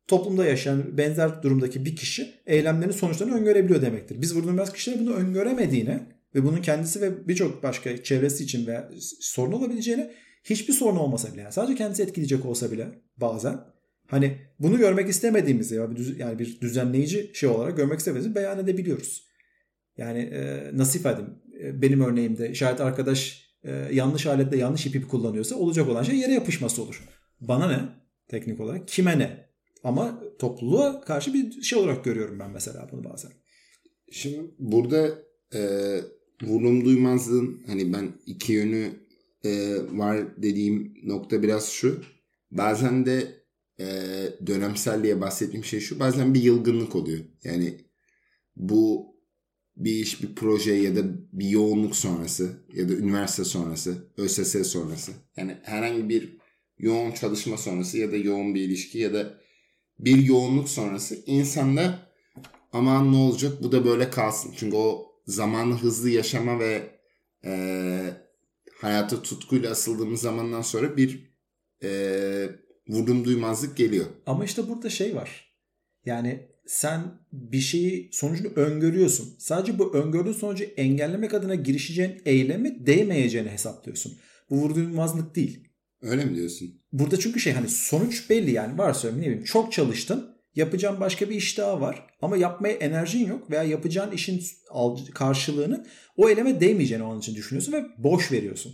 toplumda 0.06 0.44
yaşayan 0.44 0.98
benzer 0.98 1.42
durumdaki 1.42 1.84
bir 1.84 1.96
kişi 1.96 2.34
eylemlerin 2.46 2.92
sonuçlarını 2.92 3.34
öngörebiliyor 3.34 3.82
demektir. 3.82 4.20
Biz 4.20 4.36
vurdurulmaz 4.36 4.72
kişilerin 4.72 5.06
bunu 5.06 5.14
öngöremediğini 5.14 6.00
ve 6.34 6.44
bunun 6.44 6.62
kendisi 6.62 7.00
ve 7.00 7.28
birçok 7.28 7.62
başka 7.62 8.02
çevresi 8.02 8.44
için 8.44 8.66
ve 8.66 8.88
sorun 9.20 9.52
olabileceğini 9.52 10.10
hiçbir 10.44 10.72
sorun 10.72 10.96
olmasa 10.96 11.32
bile 11.32 11.40
yani 11.40 11.52
sadece 11.52 11.74
kendisi 11.74 12.02
etkileyecek 12.02 12.44
olsa 12.44 12.72
bile 12.72 12.88
bazen 13.16 13.60
hani 14.06 14.38
bunu 14.58 14.78
görmek 14.78 15.08
istemediğimizi 15.08 15.74
yani 16.18 16.38
bir 16.38 16.60
düzenleyici 16.60 17.30
şey 17.34 17.48
olarak 17.48 17.76
görmek 17.76 17.98
istemediğimizi 17.98 18.34
beyan 18.34 18.58
edebiliyoruz. 18.58 19.28
Yani 19.96 20.18
e, 20.18 20.70
nasıl 20.72 20.98
ifade 20.98 21.22
e, 21.60 21.82
benim 21.82 22.00
örneğimde 22.00 22.54
şayet 22.54 22.80
arkadaş 22.80 23.48
e, 23.64 23.70
yanlış 23.92 24.26
aletle 24.26 24.56
yanlış 24.56 24.86
ip 24.86 25.08
kullanıyorsa 25.10 25.56
olacak 25.56 25.88
olan 25.88 26.02
şey 26.02 26.16
yere 26.16 26.32
yapışması 26.32 26.82
olur. 26.82 27.08
Bana 27.40 27.68
ne 27.68 27.80
teknik 28.28 28.60
olarak 28.60 28.88
kime 28.88 29.18
ne 29.18 29.48
ama 29.84 30.22
topluluğa 30.38 31.00
karşı 31.00 31.34
bir 31.34 31.62
şey 31.62 31.78
olarak 31.78 32.04
görüyorum 32.04 32.38
ben 32.38 32.50
mesela 32.50 32.88
bunu 32.92 33.04
bazen. 33.04 33.30
Şimdi 34.10 34.50
burada 34.58 35.18
e, 35.54 35.60
vurulum 36.42 36.84
duymazlığın 36.84 37.62
hani 37.66 37.92
ben 37.92 38.12
iki 38.26 38.52
yönü 38.52 38.90
e, 39.44 39.76
var 39.90 40.42
dediğim 40.42 40.94
nokta 41.02 41.42
biraz 41.42 41.68
şu. 41.68 42.02
Bazen 42.50 43.06
de 43.06 43.44
e, 43.80 43.86
dönemsel 44.46 45.02
diye 45.02 45.20
bahsettiğim 45.20 45.64
şey 45.64 45.80
şu. 45.80 46.00
Bazen 46.00 46.34
bir 46.34 46.42
yılgınlık 46.42 46.96
oluyor. 46.96 47.20
Yani 47.44 47.74
bu 48.56 49.08
bir 49.76 49.92
iş, 49.92 50.22
bir 50.22 50.34
proje 50.34 50.72
ya 50.72 50.96
da 50.96 51.00
bir 51.32 51.48
yoğunluk 51.48 51.96
sonrası 51.96 52.52
ya 52.74 52.88
da 52.88 52.92
üniversite 52.92 53.44
sonrası, 53.44 54.08
ÖSS 54.16 54.66
sonrası. 54.66 55.12
Yani 55.36 55.56
herhangi 55.62 56.08
bir 56.08 56.38
yoğun 56.78 57.12
çalışma 57.12 57.56
sonrası 57.56 57.98
ya 57.98 58.12
da 58.12 58.16
yoğun 58.16 58.54
bir 58.54 58.60
ilişki 58.60 58.98
ya 58.98 59.14
da 59.14 59.34
bir 59.98 60.16
yoğunluk 60.24 60.68
sonrası 60.68 61.22
insanda 61.26 61.98
aman 62.72 63.12
ne 63.12 63.16
olacak 63.16 63.62
bu 63.62 63.72
da 63.72 63.84
böyle 63.84 64.10
kalsın. 64.10 64.54
Çünkü 64.56 64.76
o 64.76 65.12
zamanı 65.26 65.74
hızlı 65.74 66.10
yaşama 66.10 66.58
ve 66.58 66.90
e, 67.44 68.27
hayata 68.80 69.22
tutkuyla 69.22 69.70
asıldığımız 69.70 70.20
zamandan 70.20 70.62
sonra 70.62 70.96
bir 70.96 71.34
e, 71.82 71.90
vurdum 72.88 73.24
duymazlık 73.24 73.76
geliyor. 73.76 74.06
Ama 74.26 74.44
işte 74.44 74.68
burada 74.68 74.90
şey 74.90 75.14
var. 75.16 75.54
Yani 76.04 76.48
sen 76.66 77.02
bir 77.32 77.60
şeyi 77.60 78.10
sonucunu 78.12 78.48
öngörüyorsun. 78.56 79.34
Sadece 79.38 79.78
bu 79.78 79.94
öngördüğün 79.94 80.32
sonucu 80.32 80.64
engellemek 80.64 81.34
adına 81.34 81.54
girişeceğin 81.54 82.22
eylemi 82.24 82.86
değmeyeceğini 82.86 83.48
hesaplıyorsun. 83.48 84.18
Bu 84.50 84.56
vurdurmazlık 84.56 85.36
değil. 85.36 85.68
Öyle 86.02 86.24
mi 86.24 86.36
diyorsun? 86.36 86.82
Burada 86.92 87.18
çünkü 87.18 87.40
şey 87.40 87.52
hani 87.52 87.68
sonuç 87.68 88.30
belli 88.30 88.50
yani 88.50 88.78
varsayıyorum 88.78 89.22
ne 89.22 89.26
bileyim 89.26 89.44
çok 89.44 89.72
çalıştın 89.72 90.37
Yapacağın 90.54 91.00
başka 91.00 91.30
bir 91.30 91.34
iş 91.34 91.58
daha 91.58 91.80
var 91.80 92.06
ama 92.22 92.36
yapmaya 92.36 92.74
enerjin 92.74 93.26
yok 93.26 93.50
veya 93.50 93.62
yapacağın 93.62 94.10
işin 94.10 94.42
karşılığını 95.14 95.86
o 96.16 96.30
eleme 96.30 96.60
değmeyeceğini 96.60 97.04
onun 97.04 97.18
için 97.18 97.34
düşünüyorsun 97.34 97.72
ve 97.72 97.84
boş 97.98 98.32
veriyorsun. 98.32 98.72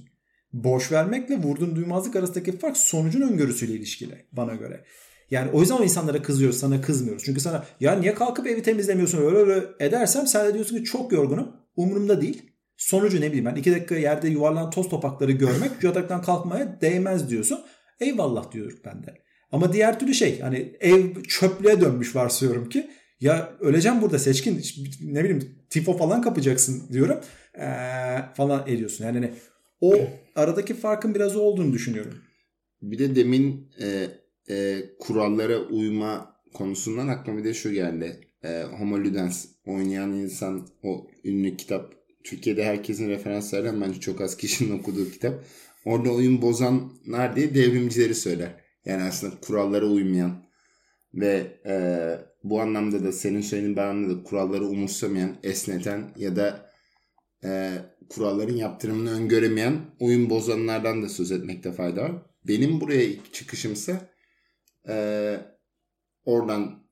Boş 0.52 0.92
vermekle 0.92 1.36
vurduğun 1.36 1.76
duymazlık 1.76 2.16
arasındaki 2.16 2.58
fark 2.58 2.76
sonucun 2.76 3.20
öngörüsüyle 3.20 3.72
ilişkili 3.72 4.26
bana 4.32 4.54
göre. 4.54 4.84
Yani 5.30 5.50
o 5.50 5.60
yüzden 5.60 5.76
o 5.76 5.84
insanlara 5.84 6.22
kızıyoruz 6.22 6.58
sana 6.58 6.80
kızmıyoruz. 6.80 7.22
Çünkü 7.24 7.40
sana 7.40 7.64
ya 7.80 7.92
niye 7.92 8.14
kalkıp 8.14 8.46
evi 8.46 8.62
temizlemiyorsun 8.62 9.18
öyle 9.18 9.36
öyle 9.36 9.66
edersem 9.80 10.26
sen 10.26 10.46
de 10.46 10.54
diyorsun 10.54 10.76
ki 10.76 10.84
çok 10.84 11.12
yorgunum 11.12 11.56
umurumda 11.76 12.20
değil. 12.20 12.42
Sonucu 12.76 13.20
ne 13.20 13.28
bileyim 13.28 13.44
ben 13.44 13.54
iki 13.54 13.72
dakika 13.72 13.96
yerde 13.96 14.28
yuvarlanan 14.28 14.70
toz 14.70 14.88
topakları 14.88 15.32
görmek 15.32 15.70
yataktan 15.82 16.22
kalkmaya 16.22 16.80
değmez 16.80 17.30
diyorsun. 17.30 17.60
Eyvallah 18.00 18.52
diyorum 18.52 18.78
ben 18.84 19.02
de. 19.02 19.23
Ama 19.54 19.72
diğer 19.72 19.98
türlü 19.98 20.14
şey 20.14 20.40
hani 20.40 20.76
ev 20.80 21.22
çöplüğe 21.22 21.80
dönmüş 21.80 22.16
varsayıyorum 22.16 22.68
ki 22.68 22.90
ya 23.20 23.56
öleceğim 23.60 24.02
burada 24.02 24.18
seçkin 24.18 24.62
ne 25.00 25.24
bileyim 25.24 25.58
tifo 25.70 25.96
falan 25.96 26.22
kapacaksın 26.22 26.92
diyorum 26.92 27.20
ee, 27.58 27.66
falan 28.36 28.68
ediyorsun. 28.68 29.04
Yani 29.04 29.18
hani 29.18 29.34
o 29.80 29.94
aradaki 30.36 30.74
farkın 30.74 31.14
biraz 31.14 31.36
olduğunu 31.36 31.72
düşünüyorum. 31.72 32.14
Bir 32.82 32.98
de 32.98 33.16
demin 33.16 33.70
e, 33.80 34.06
e, 34.54 34.82
kurallara 34.98 35.58
uyma 35.58 36.36
konusundan 36.54 37.08
aklıma 37.08 37.38
bir 37.38 37.44
de 37.44 37.54
şu 37.54 37.72
geldi. 37.72 38.20
E, 38.44 38.62
Homo 38.78 38.98
Ludens 38.98 39.46
oynayan 39.66 40.12
insan 40.12 40.68
o 40.82 41.06
ünlü 41.24 41.56
kitap 41.56 41.94
Türkiye'de 42.24 42.64
herkesin 42.64 43.08
referans 43.08 43.54
veren 43.54 43.80
bence 43.80 44.00
çok 44.00 44.20
az 44.20 44.36
kişinin 44.36 44.78
okuduğu 44.78 45.10
kitap. 45.10 45.44
Orada 45.84 46.10
oyun 46.10 46.42
bozanlar 46.42 47.36
diye 47.36 47.54
devrimcileri 47.54 48.14
söyler. 48.14 48.63
Yani 48.84 49.02
aslında 49.02 49.40
kurallara 49.40 49.86
uymayan 49.86 50.44
ve 51.14 51.60
e, 51.66 51.74
bu 52.44 52.60
anlamda 52.60 53.04
da 53.04 53.12
senin 53.12 53.40
söylediğin 53.40 53.76
bağlamda 53.76 54.18
da 54.18 54.22
kuralları 54.22 54.64
umursamayan, 54.64 55.36
esneten 55.42 56.12
ya 56.16 56.36
da 56.36 56.72
e, 57.44 57.72
kuralların 58.08 58.56
yaptırımını 58.56 59.10
öngöremeyen 59.12 59.80
oyun 60.00 60.30
bozanlardan 60.30 61.02
da 61.02 61.08
söz 61.08 61.32
etmekte 61.32 61.72
fayda 61.72 62.02
var. 62.02 62.12
Benim 62.48 62.80
buraya 62.80 63.08
çıkışımsa 63.32 64.10
e, 64.88 65.36
oradan 66.24 66.84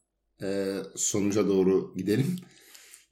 e, 0.43 0.77
sonuca 0.97 1.49
doğru 1.49 1.95
gidelim. 1.97 2.37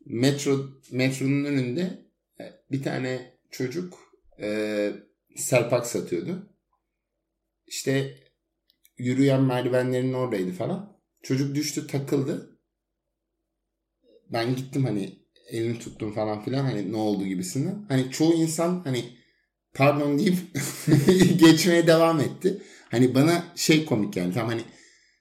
Metro 0.06 0.66
metronun 0.90 1.44
önünde 1.44 2.06
e, 2.40 2.44
bir 2.70 2.82
tane 2.82 3.38
çocuk 3.50 3.98
e, 4.40 4.92
serpak 5.36 5.86
satıyordu. 5.86 6.50
İşte 7.66 8.16
yürüyen 9.04 9.42
merdivenlerin 9.42 10.12
oradaydı 10.12 10.52
falan. 10.52 10.96
Çocuk 11.22 11.54
düştü 11.54 11.86
takıldı. 11.86 12.58
Ben 14.32 14.56
gittim 14.56 14.84
hani 14.84 15.18
elini 15.50 15.78
tuttum 15.78 16.12
falan 16.12 16.44
filan 16.44 16.64
hani 16.64 16.92
ne 16.92 16.96
oldu 16.96 17.26
gibisinden. 17.26 17.84
Hani 17.88 18.10
çoğu 18.10 18.34
insan 18.34 18.80
hani 18.84 19.04
pardon 19.74 20.18
deyip 20.18 20.36
geçmeye 21.40 21.86
devam 21.86 22.20
etti. 22.20 22.62
Hani 22.90 23.14
bana 23.14 23.44
şey 23.56 23.84
komik 23.84 24.16
yani 24.16 24.34
tam 24.34 24.48
hani 24.48 24.62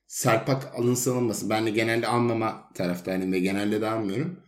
serpak 0.07 0.75
alınsın 0.75 1.11
alınmasın. 1.11 1.49
Ben 1.49 1.65
de 1.65 1.69
genelde 1.69 2.07
almama 2.07 2.69
taraftarıyım 2.73 3.31
ve 3.31 3.39
genelde 3.39 3.81
de 3.81 3.87
almıyorum. 3.87 4.39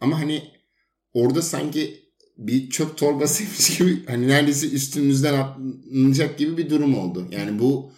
Ama 0.00 0.18
hani 0.20 0.42
orada 1.12 1.42
sanki 1.42 2.04
bir 2.36 2.70
çöp 2.70 2.96
torbasıymış 2.96 3.78
gibi 3.78 4.06
hani 4.06 4.28
neredeyse 4.28 4.70
üstümüzden 4.70 5.34
atlanacak 5.34 6.38
gibi 6.38 6.56
bir 6.56 6.70
durum 6.70 6.98
oldu. 6.98 7.28
Yani 7.30 7.58
bu 7.58 7.92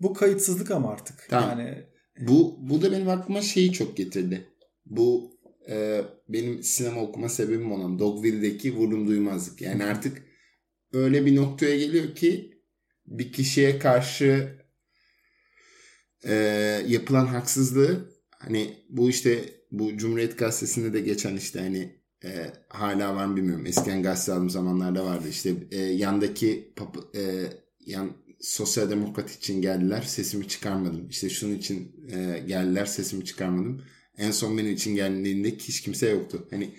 bu 0.00 0.14
kayıtsızlık 0.14 0.70
ama 0.70 0.90
artık. 0.90 1.26
Tamam. 1.28 1.58
Yani 1.58 1.84
bu 2.20 2.58
bu 2.60 2.82
da 2.82 2.92
benim 2.92 3.08
aklıma 3.08 3.42
şeyi 3.42 3.72
çok 3.72 3.96
getirdi. 3.96 4.48
Bu 4.86 5.30
e, 5.68 6.02
benim 6.28 6.62
sinema 6.62 7.00
okuma 7.00 7.28
sebebim 7.28 7.72
olan 7.72 7.98
Dogville'deki 7.98 8.74
vurdum 8.74 9.08
duymazlık. 9.08 9.60
Yani 9.60 9.84
artık 9.84 10.22
öyle 10.92 11.26
bir 11.26 11.36
noktaya 11.36 11.76
geliyor 11.76 12.14
ki 12.14 12.60
bir 13.06 13.32
kişiye 13.32 13.78
karşı 13.78 14.58
e, 16.24 16.34
yapılan 16.86 17.26
haksızlığı 17.26 18.10
hani 18.30 18.76
bu 18.88 19.10
işte 19.10 19.44
bu 19.70 19.96
Cumhuriyet 19.96 20.38
Gazetesi'nde 20.38 20.92
de 20.92 21.00
geçen 21.00 21.36
işte 21.36 21.60
hani 21.60 22.00
e, 22.24 22.52
hala 22.68 23.14
var 23.14 23.26
mı 23.26 23.36
bilmiyorum. 23.36 23.66
Eskiden 23.66 24.02
gazete 24.02 24.32
aldığım 24.32 24.50
zamanlarda 24.50 25.04
vardı. 25.04 25.28
İşte 25.28 25.54
e, 25.70 25.78
yandaki 25.78 26.72
pap, 26.76 26.96
e, 27.16 27.44
yan 27.86 28.12
sosyal 28.40 28.90
demokrat 28.90 29.30
için 29.30 29.62
geldiler 29.62 30.02
sesimi 30.02 30.48
çıkarmadım. 30.48 31.08
İşte 31.08 31.30
şunun 31.30 31.54
için 31.54 32.06
e, 32.10 32.44
geldiler 32.46 32.86
sesimi 32.86 33.24
çıkarmadım. 33.24 33.82
En 34.18 34.30
son 34.30 34.58
benim 34.58 34.72
için 34.72 34.94
geldiğinde 34.94 35.50
hiç 35.50 35.80
kimse 35.80 36.10
yoktu. 36.10 36.46
Hani 36.50 36.70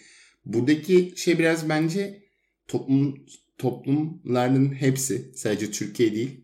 buradaki 0.45 1.13
şey 1.15 1.39
biraz 1.39 1.69
bence 1.69 2.23
toplum 2.67 3.25
toplumların 3.57 4.73
hepsi 4.73 5.31
sadece 5.35 5.71
Türkiye 5.71 6.15
değil 6.15 6.41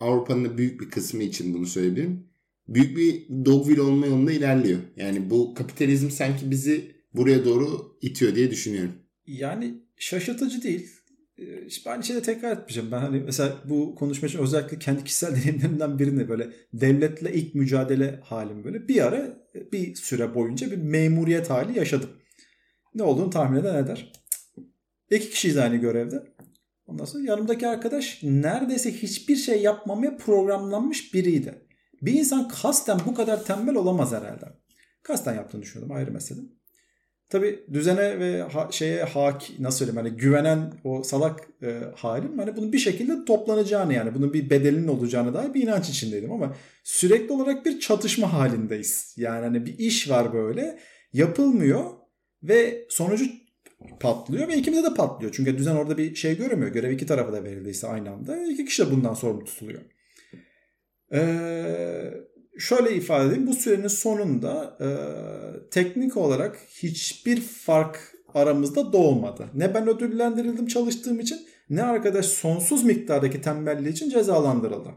Avrupa'nın 0.00 0.58
büyük 0.58 0.80
bir 0.80 0.90
kısmı 0.90 1.22
için 1.22 1.54
bunu 1.54 1.66
söyleyebilirim. 1.66 2.26
Büyük 2.68 2.96
bir 2.96 3.28
dogville 3.44 3.80
olma 3.80 4.06
yolunda 4.06 4.32
ilerliyor. 4.32 4.80
Yani 4.96 5.30
bu 5.30 5.54
kapitalizm 5.54 6.10
sanki 6.10 6.50
bizi 6.50 6.94
buraya 7.14 7.44
doğru 7.44 7.98
itiyor 8.02 8.34
diye 8.34 8.50
düşünüyorum. 8.50 8.92
Yani 9.26 9.74
şaşırtıcı 9.96 10.62
değil. 10.62 10.90
Ee, 11.38 11.66
işte 11.66 11.90
aynı 11.90 12.04
şeyi 12.04 12.16
de 12.16 12.22
tekrar 12.22 12.52
etmeyeceğim. 12.52 12.92
Ben 12.92 12.98
hani 12.98 13.20
mesela 13.20 13.54
bu 13.64 13.94
konuşma 13.94 14.28
için 14.28 14.38
özellikle 14.38 14.78
kendi 14.78 15.04
kişisel 15.04 15.36
deneyimlerimden 15.36 15.98
birini 15.98 16.28
böyle 16.28 16.50
devletle 16.72 17.32
ilk 17.34 17.54
mücadele 17.54 18.20
halim 18.24 18.64
böyle 18.64 18.88
bir 18.88 19.06
ara 19.06 19.36
bir 19.72 19.94
süre 19.94 20.34
boyunca 20.34 20.70
bir 20.70 20.76
memuriyet 20.76 21.50
hali 21.50 21.78
yaşadım. 21.78 22.10
Ne 22.94 23.02
olduğunu 23.02 23.30
tahmin 23.30 23.60
eden 23.60 23.84
eder. 23.84 24.12
İki 25.10 25.30
kişiyiz 25.30 25.56
aynı 25.56 25.76
görevde. 25.76 26.22
Ondan 26.86 27.04
sonra 27.04 27.24
yanımdaki 27.24 27.66
arkadaş 27.68 28.22
neredeyse 28.22 28.92
hiçbir 28.92 29.36
şey 29.36 29.62
yapmamaya 29.62 30.16
programlanmış 30.16 31.14
biriydi. 31.14 31.54
Bir 32.02 32.12
insan 32.12 32.48
kasten 32.48 33.00
bu 33.06 33.14
kadar 33.14 33.44
tembel 33.44 33.74
olamaz 33.74 34.12
herhalde. 34.12 34.46
Kasten 35.02 35.34
yaptığını 35.34 35.62
düşünüyordum 35.62 35.96
ayrı 35.96 36.12
mesele. 36.12 36.40
Tabi 37.28 37.64
düzene 37.72 38.18
ve 38.18 38.42
ha, 38.42 38.68
şeye 38.70 39.04
hak 39.04 39.42
nasıl 39.58 39.78
söyleyeyim 39.78 40.08
hani 40.08 40.16
güvenen 40.16 40.72
o 40.84 41.02
salak 41.02 41.40
e, 41.62 41.80
halim 41.96 42.38
hani 42.38 42.56
bunun 42.56 42.72
bir 42.72 42.78
şekilde 42.78 43.24
toplanacağını 43.24 43.94
yani 43.94 44.14
bunun 44.14 44.32
bir 44.32 44.50
bedelinin 44.50 44.88
olacağını 44.88 45.34
dair 45.34 45.54
bir 45.54 45.62
inanç 45.62 45.88
içindeydim 45.88 46.32
ama 46.32 46.56
sürekli 46.84 47.32
olarak 47.32 47.66
bir 47.66 47.80
çatışma 47.80 48.32
halindeyiz. 48.32 49.14
Yani 49.16 49.44
hani 49.44 49.66
bir 49.66 49.78
iş 49.78 50.10
var 50.10 50.32
böyle 50.32 50.78
yapılmıyor 51.12 51.84
ve 52.42 52.86
sonucu 52.88 53.24
patlıyor 54.00 54.48
ve 54.48 54.56
ikimize 54.56 54.82
de 54.82 54.94
patlıyor. 54.94 55.32
Çünkü 55.36 55.58
düzen 55.58 55.76
orada 55.76 55.98
bir 55.98 56.14
şey 56.14 56.36
göremiyor. 56.36 56.72
Görev 56.72 56.90
iki 56.90 57.06
tarafa 57.06 57.32
da 57.32 57.44
verildiyse 57.44 57.86
aynı 57.86 58.10
anda 58.10 58.46
iki 58.46 58.64
kişi 58.64 58.86
de 58.86 58.90
bundan 58.90 59.14
sorumlu 59.14 59.44
tutuluyor. 59.44 59.80
Ee, 61.12 62.14
şöyle 62.58 62.96
ifade 62.96 63.28
edeyim. 63.28 63.46
Bu 63.46 63.54
sürenin 63.54 63.88
sonunda 63.88 64.78
e, 64.80 64.88
teknik 65.70 66.16
olarak 66.16 66.58
hiçbir 66.68 67.40
fark 67.40 68.14
aramızda 68.34 68.92
doğmadı. 68.92 69.48
Ne 69.54 69.74
ben 69.74 69.88
ödüllendirildim 69.88 70.66
çalıştığım 70.66 71.20
için 71.20 71.38
ne 71.70 71.82
arkadaş 71.82 72.26
sonsuz 72.26 72.84
miktardaki 72.84 73.40
tembelliği 73.40 73.92
için 73.92 74.10
cezalandırıldı. 74.10 74.90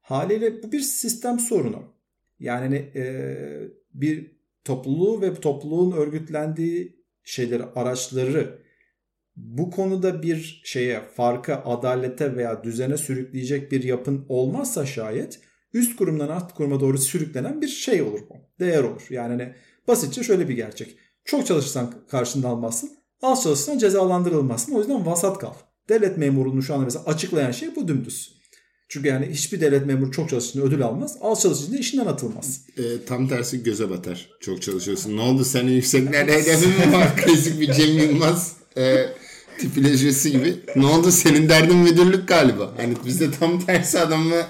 Haliyle 0.00 0.62
bu 0.62 0.72
bir 0.72 0.80
sistem 0.80 1.38
sorunu. 1.38 1.82
Yani 2.38 2.60
hani, 2.60 2.76
e, 2.76 3.04
bir 3.94 4.36
topluluğu 4.64 5.20
ve 5.20 5.34
topluluğun 5.34 5.92
örgütlendiği 5.92 7.02
şeyleri, 7.24 7.64
araçları 7.64 8.62
bu 9.36 9.70
konuda 9.70 10.22
bir 10.22 10.62
şeye, 10.64 11.00
farka, 11.00 11.62
adalete 11.64 12.36
veya 12.36 12.64
düzene 12.64 12.96
sürükleyecek 12.96 13.72
bir 13.72 13.82
yapın 13.82 14.26
olmazsa 14.28 14.86
şayet 14.86 15.40
üst 15.74 15.96
kurumdan 15.96 16.28
alt 16.28 16.54
kuruma 16.54 16.80
doğru 16.80 16.98
sürüklenen 16.98 17.62
bir 17.62 17.68
şey 17.68 18.02
olur 18.02 18.20
bu. 18.30 18.34
Değer 18.60 18.82
olur. 18.82 19.06
Yani 19.10 19.30
hani 19.30 19.54
basitçe 19.88 20.22
şöyle 20.22 20.48
bir 20.48 20.54
gerçek. 20.54 20.96
Çok 21.24 21.46
çalışırsan 21.46 21.94
karşında 22.10 22.48
almazsın. 22.48 22.90
Az 23.22 23.42
çalışırsan 23.42 23.78
cezalandırılmazsın. 23.78 24.72
O 24.72 24.78
yüzden 24.78 25.06
vasat 25.06 25.38
kal. 25.38 25.54
Devlet 25.88 26.18
memurunu 26.18 26.62
şu 26.62 26.74
anda 26.74 26.84
mesela 26.84 27.04
açıklayan 27.04 27.50
şey 27.50 27.76
bu 27.76 27.88
dümdüz. 27.88 28.42
Çünkü 28.88 29.08
yani 29.08 29.26
hiçbir 29.30 29.60
devlet 29.60 29.86
memuru 29.86 30.10
çok 30.10 30.28
çalıştığında 30.28 30.64
ödül 30.64 30.82
almaz. 30.82 31.16
Az 31.20 31.42
çalıştığında 31.42 31.78
işinden 31.78 32.06
atılmaz. 32.06 32.60
E, 32.76 33.04
tam 33.06 33.28
tersi 33.28 33.62
göze 33.62 33.90
batar. 33.90 34.30
Çok 34.40 34.62
çalışıyorsun. 34.62 35.16
Ne 35.16 35.20
oldu 35.20 35.44
senin 35.44 35.70
yükseklerde 35.70 36.32
hedefin 36.32 36.68
mi 36.68 36.92
var? 36.92 37.16
Klasik 37.24 37.60
bir 37.60 37.72
Cem 37.72 37.98
Yılmaz 37.98 38.52
e, 38.76 39.06
tipolojisi 39.58 40.32
gibi. 40.32 40.56
Ne 40.76 40.86
oldu 40.86 41.10
senin 41.10 41.48
derdin 41.48 41.76
müdürlük 41.76 42.28
galiba. 42.28 42.74
Hani 42.76 42.94
bizde 43.06 43.30
tam 43.30 43.60
tersi 43.60 43.98
adamla 43.98 44.46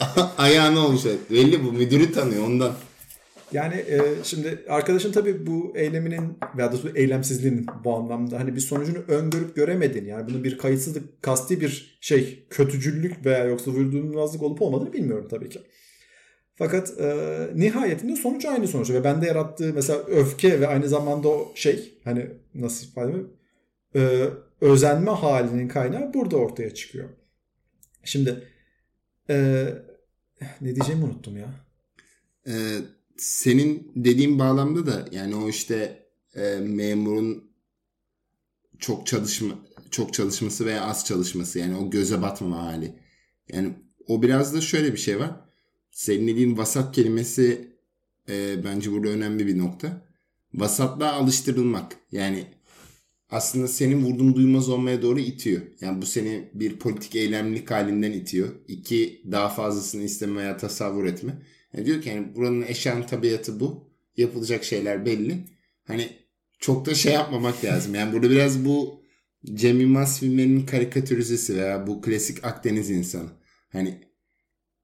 ayağına 0.38 0.86
olacak. 0.86 1.14
Belli 1.30 1.64
bu 1.64 1.72
müdürü 1.72 2.12
tanıyor 2.12 2.46
ondan. 2.46 2.74
Yani 3.52 3.74
e, 3.74 4.00
şimdi 4.24 4.64
arkadaşın 4.68 5.12
tabii 5.12 5.46
bu 5.46 5.72
eyleminin 5.76 6.38
veya 6.56 6.72
da 6.72 6.76
bu 6.82 6.88
eylemsizliğinin 6.96 7.66
bu 7.84 7.96
anlamda 7.96 8.40
hani 8.40 8.56
bir 8.56 8.60
sonucunu 8.60 8.98
öngörüp 9.08 9.56
göremediğini 9.56 10.08
yani 10.08 10.28
bunun 10.28 10.44
bir 10.44 10.58
kayıtsızlık, 10.58 11.22
kasti 11.22 11.60
bir 11.60 11.98
şey, 12.00 12.46
kötücüllük 12.50 13.26
veya 13.26 13.44
yoksa 13.44 13.70
vurdurulmazlık 13.70 14.42
olup 14.42 14.62
olmadığını 14.62 14.92
bilmiyorum 14.92 15.28
tabii 15.30 15.48
ki. 15.48 15.60
Fakat 16.56 17.00
e, 17.00 17.16
nihayetinde 17.54 18.16
sonuç 18.16 18.44
aynı 18.44 18.68
sonuç. 18.68 18.90
Ve 18.90 19.04
bende 19.04 19.26
yarattığı 19.26 19.72
mesela 19.74 19.98
öfke 19.98 20.60
ve 20.60 20.66
aynı 20.66 20.88
zamanda 20.88 21.28
o 21.28 21.52
şey 21.54 21.94
hani 22.04 22.26
nasıl 22.54 22.86
ifade 22.86 23.10
edeyim? 23.10 23.30
E, 23.96 24.28
özenme 24.60 25.10
halinin 25.10 25.68
kaynağı 25.68 26.14
burada 26.14 26.36
ortaya 26.36 26.74
çıkıyor. 26.74 27.08
Şimdi 28.04 28.44
e, 29.30 29.66
ne 30.60 30.74
diyeceğimi 30.74 31.04
unuttum 31.04 31.36
ya. 31.36 31.50
Ee, 32.46 32.78
senin 33.16 33.92
dediğin 33.96 34.38
bağlamda 34.38 34.86
da 34.86 35.08
yani 35.12 35.36
o 35.36 35.48
işte 35.48 36.06
e, 36.34 36.56
memurun 36.56 37.50
çok 38.78 39.06
çalışma 39.06 39.54
çok 39.90 40.14
çalışması 40.14 40.66
veya 40.66 40.84
az 40.84 41.04
çalışması 41.04 41.58
yani 41.58 41.76
o 41.76 41.90
göze 41.90 42.22
batmama 42.22 42.62
hali. 42.66 42.94
Yani 43.52 43.74
o 44.06 44.22
biraz 44.22 44.54
da 44.54 44.60
şöyle 44.60 44.92
bir 44.92 44.98
şey 44.98 45.18
var. 45.18 45.40
Senin 45.90 46.28
dediğin 46.28 46.56
vasat 46.56 46.94
kelimesi 46.94 47.76
e, 48.28 48.64
bence 48.64 48.92
burada 48.92 49.08
önemli 49.08 49.46
bir 49.46 49.58
nokta. 49.58 50.06
Vasatlığa 50.54 51.12
alıştırılmak. 51.12 51.96
Yani 52.12 52.46
aslında 53.30 53.68
senin 53.68 54.04
vurdum 54.04 54.36
duymaz 54.36 54.68
olmaya 54.68 55.02
doğru 55.02 55.20
itiyor. 55.20 55.62
Yani 55.80 56.02
bu 56.02 56.06
seni 56.06 56.50
bir 56.54 56.78
politik 56.78 57.16
eylemlilik 57.16 57.70
halinden 57.70 58.12
itiyor. 58.12 58.48
İki 58.68 59.22
daha 59.30 59.48
fazlasını 59.48 60.02
isteme 60.02 60.40
veya 60.40 60.56
tasavvur 60.56 61.04
etme. 61.04 61.42
Yani 61.72 61.86
diyor 61.86 62.02
ki 62.02 62.08
yani 62.08 62.34
buranın 62.34 62.62
eşyan 62.62 63.06
tabiatı 63.06 63.60
bu. 63.60 63.90
Yapılacak 64.16 64.64
şeyler 64.64 65.06
belli. 65.06 65.44
Hani 65.86 66.08
çok 66.58 66.86
da 66.86 66.94
şey 66.94 67.12
yapmamak 67.12 67.64
lazım. 67.64 67.94
Yani 67.94 68.12
burada 68.12 68.30
biraz 68.30 68.64
bu 68.64 69.02
Cem 69.54 69.80
Yılmaz 69.80 70.20
filmlerinin 70.20 70.66
karikatürizesi 70.66 71.56
veya 71.56 71.86
bu 71.86 72.00
klasik 72.00 72.44
Akdeniz 72.44 72.90
insanı. 72.90 73.30
Hani 73.72 74.00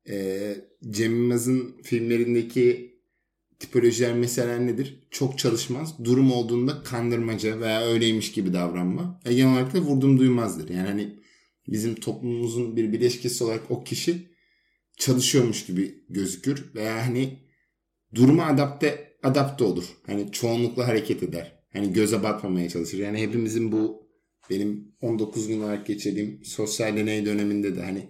e, 0.08 0.56
Cem 0.90 1.16
Yılmaz'ın 1.16 1.82
filmlerindeki 1.82 2.95
tipolojiler 3.58 4.14
mesela 4.14 4.58
nedir? 4.58 5.06
Çok 5.10 5.38
çalışmaz. 5.38 6.04
Durum 6.04 6.32
olduğunda 6.32 6.82
kandırmaca 6.82 7.60
veya 7.60 7.86
öyleymiş 7.86 8.32
gibi 8.32 8.52
davranma. 8.52 9.20
E, 9.24 9.34
genel 9.34 9.52
olarak 9.52 9.74
da 9.74 9.78
vurdum 9.78 10.18
duymazdır. 10.18 10.68
Yani 10.68 10.88
hani 10.88 11.20
bizim 11.68 11.94
toplumumuzun 11.94 12.76
bir 12.76 12.92
bileşkesi 12.92 13.44
olarak 13.44 13.70
o 13.70 13.84
kişi 13.84 14.28
çalışıyormuş 14.98 15.66
gibi 15.66 16.04
gözükür 16.08 16.74
veya 16.74 17.06
hani 17.06 17.38
duruma 18.14 18.44
adapte 18.46 19.16
adapte 19.22 19.64
olur. 19.64 19.84
Hani 20.06 20.32
çoğunlukla 20.32 20.88
hareket 20.88 21.22
eder. 21.22 21.52
Hani 21.72 21.92
göze 21.92 22.22
batmamaya 22.22 22.68
çalışır. 22.68 22.98
Yani 22.98 23.20
hepimizin 23.20 23.72
bu 23.72 24.08
benim 24.50 24.94
19 25.00 25.48
gün 25.48 25.62
olarak 25.62 25.86
geçirdiğim 25.86 26.44
sosyal 26.44 26.96
deney 26.96 27.26
döneminde 27.26 27.76
de 27.76 27.82
hani 27.82 28.08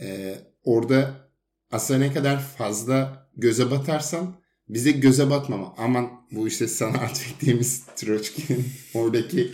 e, 0.00 0.34
orada 0.64 1.30
aslında 1.70 2.00
ne 2.00 2.12
kadar 2.12 2.40
fazla 2.40 3.28
göze 3.36 3.70
batarsan 3.70 4.43
bize 4.68 4.90
göze 4.90 5.30
batmama. 5.30 5.74
Aman 5.76 6.10
bu 6.30 6.48
işte 6.48 6.68
sanat 6.68 7.26
ettiğimiz 7.30 7.82
Troçki'nin 7.96 8.64
oradaki 8.94 9.50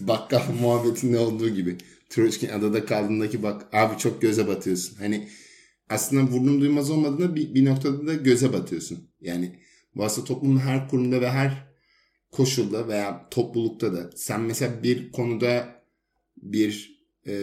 bakkal 0.00 0.42
muhabbetinde 0.60 1.18
olduğu 1.18 1.48
gibi. 1.48 1.78
Troçkin 2.08 2.48
adada 2.48 2.84
kaldığındaki 2.84 3.42
bak 3.42 3.74
abi 3.74 3.98
çok 3.98 4.22
göze 4.22 4.48
batıyorsun. 4.48 4.96
Hani 4.96 5.28
aslında 5.88 6.32
vurdum 6.32 6.60
duymaz 6.60 6.90
olmadığında 6.90 7.36
bir, 7.36 7.54
bir 7.54 7.64
noktada 7.64 8.06
da 8.06 8.14
göze 8.14 8.52
batıyorsun. 8.52 9.10
Yani 9.20 9.58
bu 9.96 10.04
aslında 10.04 10.26
toplumun 10.26 10.58
her 10.58 10.88
kurumda 10.88 11.20
ve 11.20 11.30
her 11.30 11.72
koşulda 12.30 12.88
veya 12.88 13.28
toplulukta 13.30 13.92
da 13.92 14.10
sen 14.16 14.40
mesela 14.40 14.82
bir 14.82 15.12
konuda 15.12 15.82
bir 16.36 17.02
e, 17.26 17.34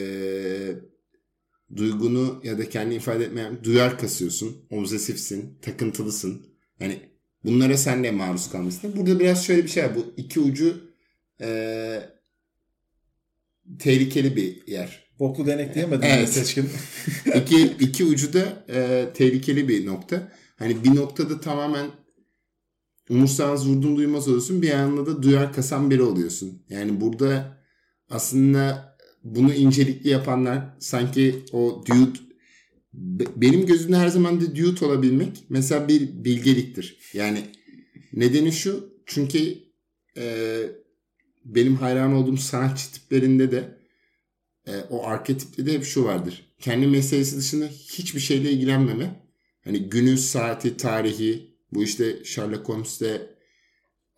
duygunu 1.75 2.41
ya 2.43 2.57
da 2.57 2.69
kendi 2.69 2.95
ifade 2.95 3.25
etmeyen 3.25 3.63
duyar 3.63 3.99
kasıyorsun. 3.99 4.65
Obsesifsin, 4.69 5.59
takıntılısın. 5.61 6.45
Yani 6.79 7.08
bunlara 7.45 7.77
sen 7.77 8.03
de 8.03 8.11
maruz 8.11 8.51
kalmışsın. 8.51 8.95
Burada 8.95 9.19
biraz 9.19 9.45
şöyle 9.45 9.63
bir 9.63 9.69
şey 9.69 9.83
var. 9.83 9.95
Bu 9.95 10.13
iki 10.17 10.39
ucu 10.39 10.81
e, 11.41 12.01
tehlikeli 13.79 14.35
bir 14.35 14.67
yer. 14.67 15.09
Boklu 15.19 15.47
denek 15.47 15.75
diyemedim 15.75 16.09
Evet. 16.11 16.29
seçkin. 16.29 16.69
iki, 17.35 17.63
iki 17.63 18.05
ucu 18.05 18.33
da 18.33 18.63
e, 18.69 19.09
tehlikeli 19.13 19.67
bir 19.67 19.85
nokta. 19.85 20.31
Hani 20.55 20.83
bir 20.83 20.95
noktada 20.95 21.41
tamamen 21.41 21.87
umursamaz 23.09 23.67
vurdum 23.67 23.97
duymaz 23.97 24.27
oluyorsun. 24.27 24.61
Bir 24.61 24.71
anda 24.71 25.05
da 25.05 25.23
duyar 25.23 25.53
kasan 25.53 25.91
biri 25.91 26.01
oluyorsun. 26.01 26.63
Yani 26.69 27.01
burada 27.01 27.57
aslında 28.09 28.95
bunu 29.23 29.53
incelikli 29.53 30.09
yapanlar 30.09 30.75
sanki 30.79 31.45
o 31.51 31.83
dude 31.87 32.19
benim 33.35 33.65
gözümde 33.65 33.97
her 33.97 34.07
zaman 34.07 34.41
da 34.41 34.55
dude 34.55 34.85
olabilmek 34.85 35.43
mesela 35.49 35.87
bir 35.87 36.23
bilgeliktir. 36.23 36.97
Yani 37.13 37.43
nedeni 38.13 38.51
şu 38.51 38.93
çünkü 39.05 39.57
e, 40.17 40.63
benim 41.45 41.75
hayran 41.75 42.13
olduğum 42.13 42.37
sanatçı 42.37 42.91
tiplerinde 42.91 43.51
de 43.51 43.77
e, 44.67 44.71
o 44.89 45.05
arketipte 45.05 45.65
de 45.65 45.73
hep 45.73 45.83
şu 45.83 46.03
vardır. 46.03 46.55
Kendi 46.59 46.87
meselesi 46.87 47.37
dışında 47.37 47.65
hiçbir 47.67 48.19
şeyle 48.19 48.51
ilgilenmeme. 48.51 49.29
Hani 49.63 49.89
günü, 49.89 50.17
saati, 50.17 50.77
tarihi 50.77 51.55
bu 51.73 51.83
işte 51.83 52.23
Sherlock 52.23 52.69
Holmes'te 52.69 53.35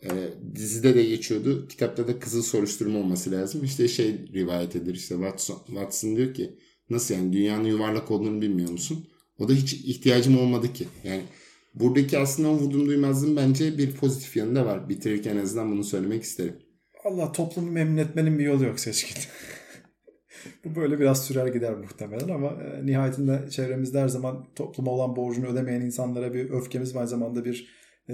e, 0.03 0.09
dizide 0.55 0.95
de 0.95 1.03
geçiyordu. 1.03 1.67
Kitapta 1.67 2.07
da 2.07 2.19
kızıl 2.19 2.43
soruşturma 2.43 2.99
olması 2.99 3.31
lazım. 3.31 3.63
İşte 3.63 3.87
şey 3.87 4.27
rivayet 4.33 4.75
edilir. 4.75 4.95
İşte 4.95 5.15
Watson, 5.15 5.63
Watson 5.67 6.15
diyor 6.15 6.33
ki 6.33 6.57
nasıl 6.89 7.13
yani 7.13 7.33
dünyanın 7.33 7.63
yuvarlak 7.63 8.11
olduğunu 8.11 8.41
bilmiyor 8.41 8.69
musun? 8.69 9.07
O 9.39 9.49
da 9.49 9.53
hiç 9.53 9.73
ihtiyacım 9.73 10.39
olmadı 10.39 10.73
ki. 10.73 10.87
Yani 11.03 11.21
buradaki 11.73 12.17
aslında 12.17 12.49
o 12.49 12.53
vurdum 12.53 12.85
duymazlığın 12.85 13.35
bence 13.35 13.77
bir 13.77 13.95
pozitif 13.95 14.37
yanı 14.37 14.55
da 14.55 14.65
var. 14.65 14.89
Bitirirken 14.89 15.37
en 15.37 15.43
azından 15.43 15.71
bunu 15.71 15.83
söylemek 15.83 16.23
isterim. 16.23 16.55
Allah 17.03 17.31
toplumu 17.31 17.71
memnun 17.71 17.97
etmenin 17.97 18.39
bir 18.39 18.43
yolu 18.43 18.65
yok 18.65 18.79
seçkin. 18.79 19.21
Bu 20.65 20.75
böyle 20.75 20.99
biraz 20.99 21.25
sürer 21.25 21.47
gider 21.47 21.73
muhtemelen 21.73 22.29
ama 22.29 22.47
e, 22.47 22.85
nihayetinde 22.85 23.49
çevremizde 23.49 23.99
her 23.99 24.07
zaman 24.07 24.47
topluma 24.55 24.91
olan 24.91 25.15
borcunu 25.15 25.47
ödemeyen 25.47 25.81
insanlara 25.81 26.33
bir 26.33 26.49
öfkemiz 26.49 26.95
ve 26.95 26.99
aynı 26.99 27.09
zamanda 27.09 27.45
bir 27.45 27.67
e, 28.09 28.13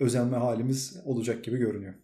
özenme 0.00 0.36
halimiz 0.36 0.96
olacak 1.04 1.44
gibi 1.44 1.58
görünüyor. 1.58 1.94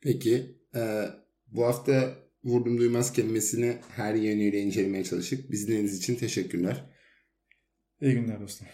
Peki 0.00 0.56
e, 0.74 1.04
bu 1.46 1.64
hafta 1.64 2.14
vurdum 2.44 2.78
duymaz 2.78 3.12
kelimesini 3.12 3.76
her 3.96 4.14
yönüyle 4.14 4.60
incelemeye 4.60 5.04
çalıştık. 5.04 5.50
Biz 5.50 5.66
dinlediğiniz 5.66 5.98
için 5.98 6.16
teşekkürler. 6.16 6.90
İyi 8.00 8.14
günler 8.14 8.40
dostum. 8.40 8.66